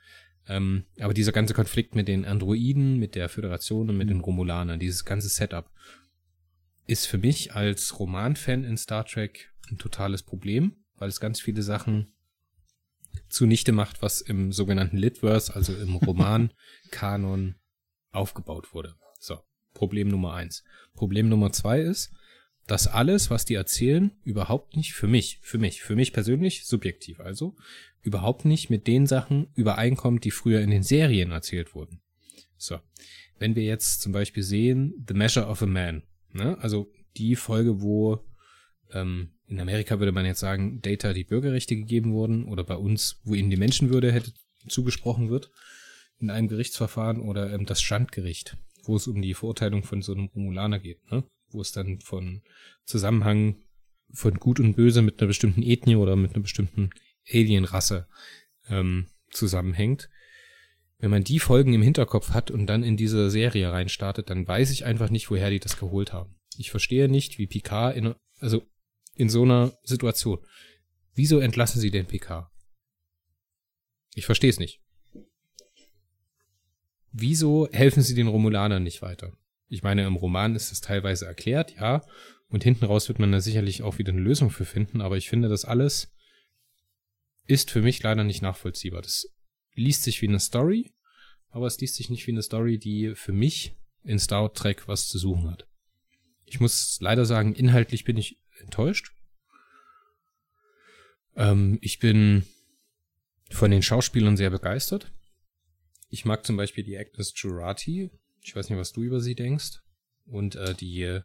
[0.49, 4.15] Ähm, aber dieser ganze Konflikt mit den Androiden, mit der Föderation und mit mhm.
[4.15, 5.71] den Romulanern, dieses ganze Setup
[6.87, 11.63] ist für mich als Romanfan in Star Trek ein totales Problem, weil es ganz viele
[11.63, 12.13] Sachen
[13.29, 17.55] zunichte macht, was im sogenannten Litverse, also im Roman-Kanon
[18.11, 18.97] aufgebaut wurde.
[19.19, 19.39] So,
[19.73, 20.65] Problem Nummer eins.
[20.95, 22.13] Problem Nummer zwei ist,
[22.71, 27.21] dass alles, was die erzählen, überhaupt nicht für mich, für mich, für mich persönlich, subjektiv
[27.21, 27.57] also,
[28.03, 32.01] überhaupt nicht mit den Sachen übereinkommt, die früher in den Serien erzählt wurden.
[32.57, 32.79] So,
[33.39, 36.03] wenn wir jetzt zum Beispiel sehen, The Measure of a Man,
[36.33, 36.59] Ne?
[36.61, 38.21] Also die Folge, wo
[38.93, 43.21] ähm, in Amerika würde man jetzt sagen, Data die Bürgerrechte gegeben wurden oder bei uns,
[43.25, 44.33] wo ihnen die Menschenwürde hätte
[44.69, 45.51] zugesprochen wird
[46.19, 50.27] in einem Gerichtsverfahren oder ähm, das Standgericht, wo es um die Verurteilung von so einem
[50.27, 51.25] Romulaner geht, ne?
[51.53, 52.43] Wo es dann von
[52.85, 53.57] Zusammenhang
[54.13, 56.91] von Gut und Böse mit einer bestimmten Ethnie oder mit einer bestimmten
[57.29, 58.09] Alienrasse
[58.69, 60.09] ähm, zusammenhängt
[61.01, 64.71] wenn man die Folgen im Hinterkopf hat und dann in diese Serie reinstartet, dann weiß
[64.71, 66.37] ich einfach nicht, woher die das geholt haben.
[66.57, 68.63] Ich verstehe nicht, wie Picard in, also
[69.15, 70.39] in so einer Situation.
[71.15, 72.51] Wieso entlassen sie den Picard?
[74.15, 74.83] Ich verstehe es nicht.
[77.13, 79.33] Wieso helfen sie den Romulanern nicht weiter?
[79.71, 82.03] Ich meine, im Roman ist es teilweise erklärt, ja,
[82.49, 85.29] und hinten raus wird man da sicherlich auch wieder eine Lösung für finden, aber ich
[85.29, 86.13] finde, das alles
[87.47, 89.01] ist für mich leider nicht nachvollziehbar.
[89.01, 89.27] Das
[89.75, 90.93] liest sich wie eine Story,
[91.51, 95.09] aber es liest sich nicht wie eine Story, die für mich in Star Trek was
[95.09, 95.69] zu suchen hat.
[96.45, 99.13] Ich muss leider sagen, inhaltlich bin ich enttäuscht.
[101.37, 102.45] Ähm, ich bin
[103.51, 105.13] von den Schauspielern sehr begeistert.
[106.09, 108.11] Ich mag zum Beispiel die Agnes Jurati.
[108.43, 109.81] Ich weiß nicht, was du über sie denkst.
[110.27, 111.23] Und äh, die äh,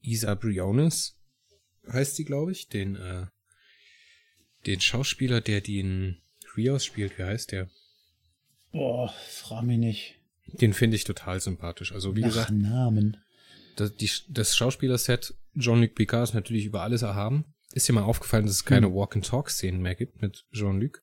[0.00, 1.18] Isa Briones
[1.88, 2.68] heißt sie, glaube ich.
[2.68, 3.26] Den, äh,
[4.66, 6.22] den Schauspieler, der den
[6.56, 7.68] Rios spielt, wie heißt der?
[8.72, 10.20] Boah, frag mich nicht.
[10.46, 11.92] Den finde ich total sympathisch.
[11.92, 13.16] Also wie Nach gesagt, Namen.
[13.76, 17.54] Das, die, das Schauspielerset Jean-Luc Picard ist natürlich über alles erhaben.
[17.72, 18.94] Ist dir mal aufgefallen, dass es keine hm.
[18.94, 21.02] Walk-and-Talk-Szenen mehr gibt mit Jean-Luc?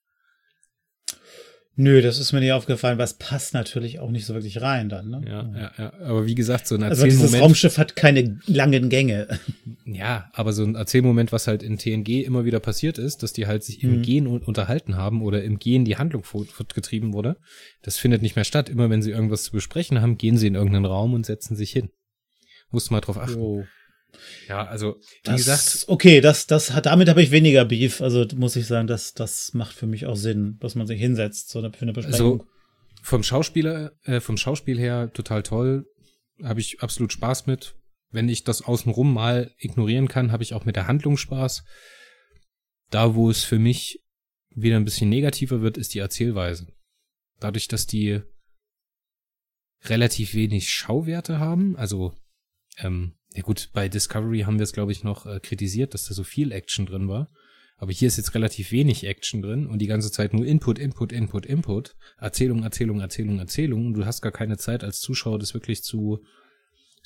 [1.75, 5.09] Nö, das ist mir nicht aufgefallen, was passt natürlich auch nicht so wirklich rein dann.
[5.09, 5.23] Ne?
[5.25, 5.93] Ja, ja, ja.
[6.01, 7.13] Aber wie gesagt, so ein Erzählmoment.
[7.13, 9.27] Also dieses Raumschiff hat keine langen Gänge.
[9.85, 13.47] Ja, aber so ein Erzählmoment, was halt in TNG immer wieder passiert ist, dass die
[13.47, 14.01] halt sich im mhm.
[14.01, 17.35] Gehen unterhalten haben oder im Gehen die Handlung fortgetrieben wurde,
[17.81, 18.69] das findet nicht mehr statt.
[18.69, 21.71] Immer wenn sie irgendwas zu besprechen haben, gehen sie in irgendeinen Raum und setzen sich
[21.71, 21.89] hin.
[22.71, 23.39] Musst mal drauf achten.
[23.39, 23.65] Oh.
[24.47, 25.85] Ja, also wie das, gesagt.
[25.87, 28.01] Okay, das, das hat, damit habe ich weniger Beef.
[28.01, 31.49] Also muss ich sagen, das, das macht für mich auch Sinn, dass man sich hinsetzt
[31.49, 32.41] so für eine Besprechung.
[32.41, 32.47] Also
[33.01, 35.85] vom Schauspieler, äh, vom Schauspiel her total toll.
[36.41, 37.75] Habe ich absolut Spaß mit.
[38.11, 41.63] Wenn ich das außenrum mal ignorieren kann, habe ich auch mit der Handlung Spaß.
[42.89, 44.03] Da, wo es für mich
[44.55, 46.67] wieder ein bisschen negativer wird, ist die Erzählweise.
[47.39, 48.21] Dadurch, dass die
[49.85, 52.13] relativ wenig Schauwerte haben, also
[52.77, 56.13] ähm, ja gut, bei Discovery haben wir es, glaube ich, noch äh, kritisiert, dass da
[56.13, 57.29] so viel Action drin war.
[57.77, 61.11] Aber hier ist jetzt relativ wenig Action drin und die ganze Zeit nur Input, Input,
[61.11, 61.95] Input, Input.
[62.17, 63.87] Erzählung, Erzählung, Erzählung, Erzählung.
[63.87, 66.23] Und du hast gar keine Zeit als Zuschauer, das wirklich zu,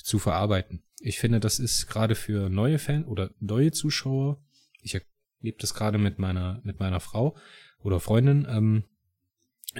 [0.02, 0.84] zu verarbeiten.
[1.00, 4.40] Ich finde, das ist gerade für neue Fans oder neue Zuschauer,
[4.82, 7.36] ich erlebe das gerade mit meiner, mit meiner Frau
[7.80, 8.84] oder Freundin, ähm,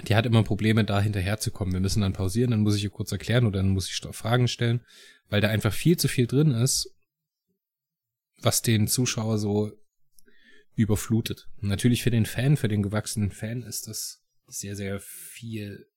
[0.07, 1.73] die hat immer Probleme, da hinterherzukommen.
[1.73, 4.47] Wir müssen dann pausieren, dann muss ich ihr kurz erklären oder dann muss ich Fragen
[4.47, 4.81] stellen
[5.29, 6.95] weil da einfach viel zu viel drin ist,
[8.41, 9.71] was den Zuschauer so
[10.75, 11.47] überflutet.
[11.61, 15.87] natürlich für den Fan, für den gewachsenen Fan ist das sehr, sehr viel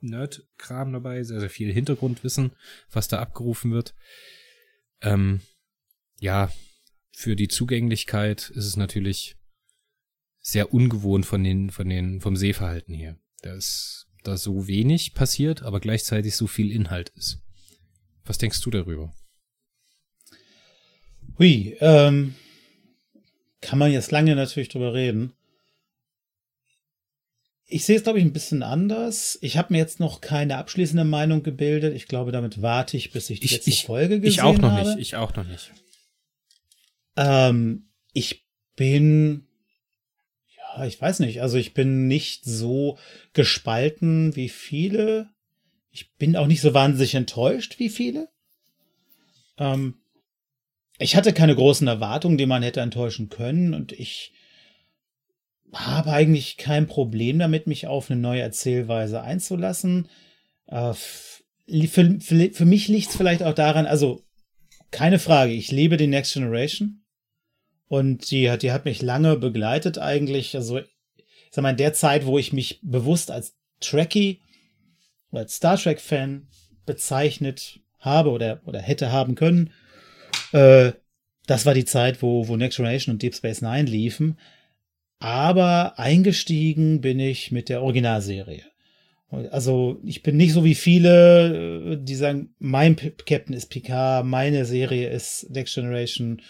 [0.00, 2.52] Nerd-Kram dabei, sehr, sehr viel Hintergrundwissen,
[2.90, 3.94] was da abgerufen wird.
[5.00, 5.40] Ähm,
[6.18, 6.52] ja,
[7.14, 9.36] für die Zugänglichkeit ist es natürlich
[10.40, 13.21] sehr ungewohnt von den, von den, vom Sehverhalten her.
[13.42, 17.38] Da ist da so wenig passiert, aber gleichzeitig so viel Inhalt ist.
[18.24, 19.12] Was denkst du darüber?
[21.38, 22.34] Hui, ähm,
[23.60, 25.32] kann man jetzt lange natürlich drüber reden.
[27.66, 29.38] Ich sehe es, glaube ich, ein bisschen anders.
[29.40, 31.94] Ich habe mir jetzt noch keine abschließende Meinung gebildet.
[31.96, 34.52] Ich glaube, damit warte ich, bis ich die ich, letzte ich, Folge gesehen habe.
[34.52, 34.88] Ich auch noch habe.
[34.90, 34.98] nicht.
[35.00, 35.72] Ich auch noch nicht.
[37.16, 39.48] Ähm, ich bin,
[40.86, 41.42] ich weiß nicht.
[41.42, 42.98] Also ich bin nicht so
[43.32, 45.30] gespalten wie viele.
[45.90, 48.28] Ich bin auch nicht so wahnsinnig enttäuscht wie viele.
[49.58, 49.94] Ähm,
[50.98, 54.32] ich hatte keine großen Erwartungen, die man hätte enttäuschen können und ich
[55.72, 60.08] habe eigentlich kein Problem damit, mich auf eine neue Erzählweise einzulassen.
[60.66, 64.22] Äh, für, für, für mich liegt es vielleicht auch daran, also
[64.90, 67.01] keine Frage, ich liebe die Next Generation
[67.92, 70.56] und die hat, die hat mich lange begleitet eigentlich.
[70.56, 70.86] Also, ich
[71.50, 74.40] sag mal, in der Zeit, wo ich mich bewusst als Trekkie
[75.30, 76.46] als Star Trek-Fan
[76.86, 79.74] bezeichnet habe oder, oder hätte haben können.
[80.52, 80.92] Äh,
[81.46, 84.38] das war die Zeit, wo, wo Next Generation und Deep Space Nine liefen.
[85.18, 88.64] Aber eingestiegen bin ich mit der Originalserie.
[89.50, 94.64] Also ich bin nicht so wie viele, äh, die sagen, mein Captain ist Picard, meine
[94.64, 96.40] Serie ist Next Generation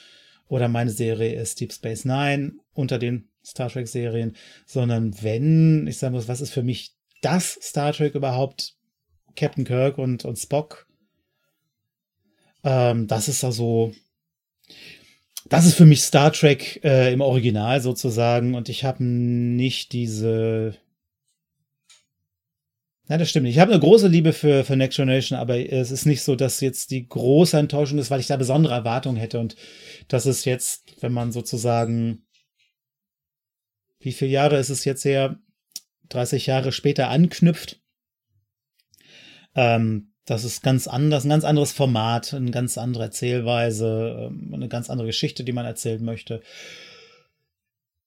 [0.48, 4.36] oder meine Serie ist Deep Space Nine unter den Star Trek Serien,
[4.66, 8.74] sondern wenn ich sagen muss, was ist für mich das Star Trek überhaupt
[9.34, 10.86] Captain Kirk und, und Spock.
[12.64, 13.92] Ähm, das ist also,
[15.48, 20.76] das ist für mich Star Trek äh, im Original sozusagen und ich habe nicht diese.
[23.08, 23.48] Ja, das stimmt.
[23.48, 26.60] Ich habe eine große Liebe für, für Next Generation, aber es ist nicht so, dass
[26.60, 29.56] jetzt die große Enttäuschung ist, weil ich da besondere Erwartungen hätte und
[30.08, 32.24] das ist jetzt, wenn man sozusagen,
[33.98, 35.38] wie viele Jahre ist es jetzt her?
[36.10, 37.80] 30 Jahre später anknüpft.
[39.54, 44.68] Ähm, das ist ganz anders, ein ganz anderes Format, eine ganz andere Erzählweise, ähm, eine
[44.68, 46.42] ganz andere Geschichte, die man erzählen möchte.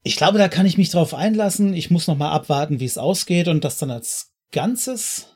[0.03, 1.73] Ich glaube, da kann ich mich drauf einlassen.
[1.73, 5.27] Ich muss noch mal abwarten, wie es ausgeht und das dann als Ganzes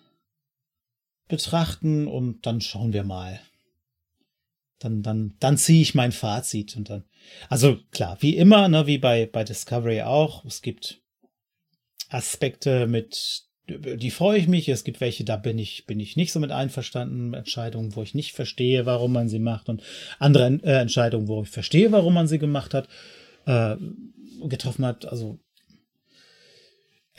[1.28, 3.40] betrachten und dann schauen wir mal.
[4.80, 7.04] Dann, dann, dann ziehe ich mein Fazit und dann.
[7.50, 10.46] Also klar, wie immer, ne, wie bei, bei Discovery auch.
[10.46, 11.02] Es gibt
[12.10, 14.68] Aspekte, mit die freue ich mich.
[14.70, 17.34] Es gibt welche, da bin ich, bin ich nicht so mit einverstanden.
[17.34, 19.70] Entscheidungen, wo ich nicht verstehe, warum man sie macht.
[19.70, 19.84] Und
[20.18, 22.88] andere äh, Entscheidungen, wo ich verstehe, warum man sie gemacht hat,
[23.46, 23.76] äh,
[24.48, 25.06] getroffen hat.
[25.06, 25.40] Also,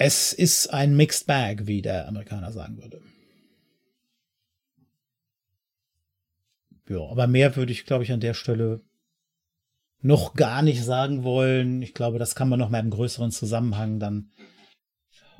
[0.02, 3.02] es ist ein Mixed Bag, wie der Amerikaner sagen würde.
[6.88, 8.80] Ja, aber mehr würde ich, glaube ich, an der Stelle
[10.00, 11.82] noch gar nicht sagen wollen.
[11.82, 14.30] Ich glaube, das kann man noch mal im größeren Zusammenhang dann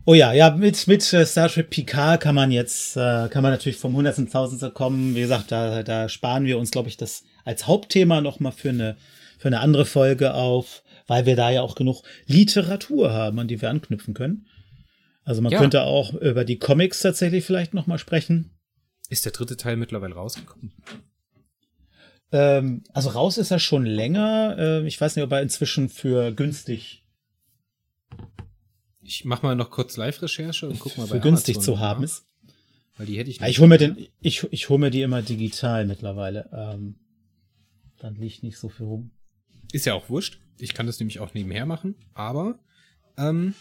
[0.06, 3.52] Oh ja, ja, mit, mit äh, Star Trek Picard kann man jetzt, äh, kann man
[3.52, 5.14] natürlich vom Hundertsten Tausendste kommen.
[5.14, 8.96] Wie gesagt, da, da sparen wir uns, glaube ich, das als Hauptthema nochmal für eine,
[9.38, 13.60] für eine andere Folge auf, weil wir da ja auch genug Literatur haben, an die
[13.60, 14.46] wir anknüpfen können.
[15.24, 15.58] Also man Ja.
[15.58, 18.52] könnte auch über die Comics tatsächlich vielleicht noch mal sprechen.
[19.08, 20.72] Ist der dritte Teil mittlerweile rausgekommen?
[22.30, 24.54] Ähm, also raus ist er schon länger.
[24.56, 27.02] Äh, ich weiß nicht, ob er inzwischen für günstig,
[29.02, 32.00] Ich mach mal noch kurz Live-Recherche und guck mal bei für günstig Amazon zu haben
[32.02, 32.24] nach, ist.
[32.98, 35.22] Weil die hätte ich Ja, ich hole mir den, ich, ich hole mir die immer
[35.22, 36.48] digital mittlerweile.
[36.52, 37.00] Ähm,
[37.98, 39.10] dann liegt nicht so viel rum.
[39.72, 40.38] Ist ja auch wurscht.
[40.60, 41.94] Ich kann das nämlich auch nebenher machen.
[42.14, 42.58] Aber
[43.16, 43.54] ähm,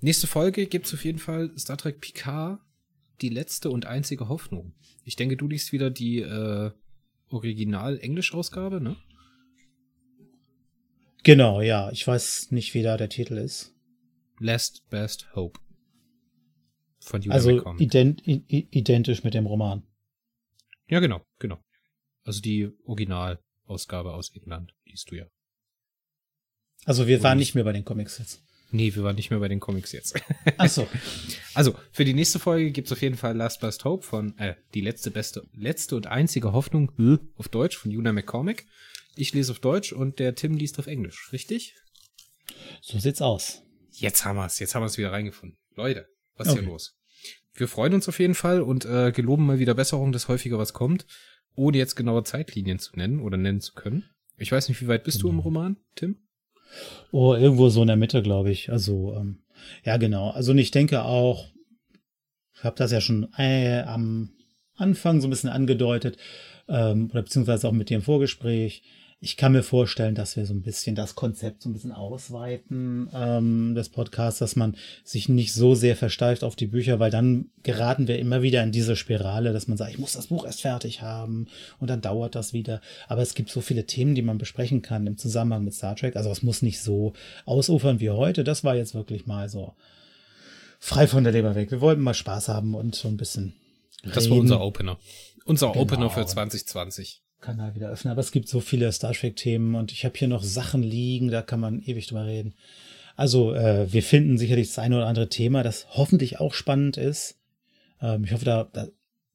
[0.00, 2.60] nächste Folge gibt's auf jeden Fall Star Trek Picard,
[3.20, 4.72] die letzte und einzige Hoffnung.
[5.04, 6.70] Ich denke, du liest wieder die äh,
[7.28, 8.96] Original-Englisch-Ausgabe, ne?
[11.22, 11.90] Genau, ja.
[11.92, 13.74] Ich weiß nicht, wie da der Titel ist.
[14.38, 15.60] Last Best Hope.
[17.00, 19.82] Von Julia Also ident, identisch mit dem Roman.
[20.88, 21.58] Ja, genau, genau.
[22.24, 25.26] Also die Originalausgabe aus England, liest du ja.
[26.84, 28.42] Also wir waren nicht mehr bei den Comics jetzt.
[28.72, 30.14] Nee, wir waren nicht mehr bei den Comics jetzt.
[30.56, 30.86] Ach so.
[31.54, 34.80] Also, für die nächste Folge gibt's auf jeden Fall Last Best Hope von, äh, die
[34.80, 36.92] letzte beste, letzte und einzige Hoffnung,
[37.36, 38.66] auf Deutsch von Juna McCormick.
[39.16, 41.74] Ich lese auf Deutsch und der Tim liest auf Englisch, richtig?
[42.80, 43.62] So sieht's aus.
[43.90, 45.58] Jetzt haben wir's, jetzt haben wir's wieder reingefunden.
[45.74, 46.06] Leute,
[46.36, 46.60] was ist Okay.
[46.62, 46.96] hier los?
[47.52, 50.72] Wir freuen uns auf jeden Fall und äh, geloben mal wieder Besserung, dass häufiger was
[50.72, 51.04] kommt,
[51.56, 54.04] ohne jetzt genaue Zeitlinien zu nennen oder nennen zu können.
[54.36, 56.16] Ich weiß nicht, wie weit bist du im Roman, Tim?
[57.12, 58.70] Oh, irgendwo so in der Mitte, glaube ich.
[58.70, 59.42] Also, ähm,
[59.84, 60.30] ja, genau.
[60.30, 61.48] Also, ich denke auch,
[62.54, 64.30] ich habe das ja schon äh, am
[64.76, 66.16] Anfang so ein bisschen angedeutet,
[66.68, 68.82] ähm, oder beziehungsweise auch mit dir im Vorgespräch.
[69.22, 73.10] Ich kann mir vorstellen, dass wir so ein bisschen das Konzept so ein bisschen ausweiten
[73.12, 77.50] ähm, des Podcasts, dass man sich nicht so sehr versteift auf die Bücher, weil dann
[77.62, 80.62] geraten wir immer wieder in diese Spirale, dass man sagt, ich muss das Buch erst
[80.62, 81.48] fertig haben
[81.80, 82.80] und dann dauert das wieder.
[83.08, 86.16] Aber es gibt so viele Themen, die man besprechen kann im Zusammenhang mit Star Trek.
[86.16, 87.12] Also es muss nicht so
[87.44, 88.42] ausufern wie heute.
[88.42, 89.74] Das war jetzt wirklich mal so
[90.78, 91.70] frei von der Leber weg.
[91.70, 93.52] Wir wollten mal Spaß haben und so ein bisschen.
[94.02, 94.40] Das war reden.
[94.40, 94.98] unser Opener.
[95.44, 95.82] Unser Genau.
[95.82, 97.20] Opener für 2020.
[97.40, 98.12] Kanal wieder öffnen.
[98.12, 101.42] Aber es gibt so viele Star Trek-Themen und ich habe hier noch Sachen liegen, da
[101.42, 102.54] kann man ewig drüber reden.
[103.16, 107.38] Also, äh, wir finden sicherlich das eine oder andere Thema, das hoffentlich auch spannend ist.
[108.00, 108.88] Ähm, ich hoffe, da, da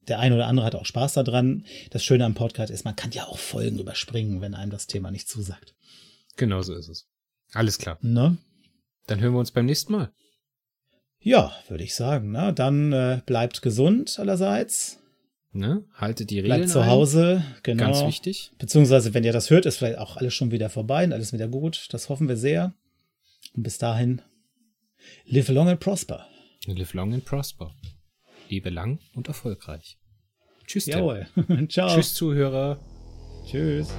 [0.08, 1.66] der eine oder andere hat auch Spaß daran.
[1.89, 5.12] Das Schöne am Podcast ist, man kann ja auch Folgen überspringen, wenn einem das Thema
[5.12, 5.76] nicht zusagt.
[6.38, 7.08] Genau so ist es.
[7.53, 7.97] Alles klar.
[8.01, 8.38] Ne?
[9.08, 10.12] Dann hören wir uns beim nächsten Mal.
[11.20, 12.32] Ja, würde ich sagen.
[12.32, 14.99] Na, dann äh, bleibt gesund allerseits.
[15.56, 15.86] Ne?
[15.93, 16.89] Haltet die Regeln Bleibt zu ein.
[16.89, 17.41] Hause.
[17.64, 17.86] Genau.
[17.86, 18.51] Ganz wichtig.
[18.58, 21.47] Beziehungsweise, wenn ihr das hört, ist vielleicht auch alles schon wieder vorbei und alles wieder
[21.47, 21.88] gut.
[21.91, 22.74] Das hoffen wir sehr.
[23.56, 24.22] Und bis dahin,
[25.26, 26.28] live long and prosper.
[26.66, 27.74] Live long and prosper.
[28.49, 29.97] Lebe lang und erfolgreich.
[30.68, 30.88] Tschüss.
[30.88, 31.26] Jawohl.
[31.70, 31.95] Ciao.
[31.95, 32.78] Tschüss, Zuhörer.
[33.49, 33.93] Tschüss.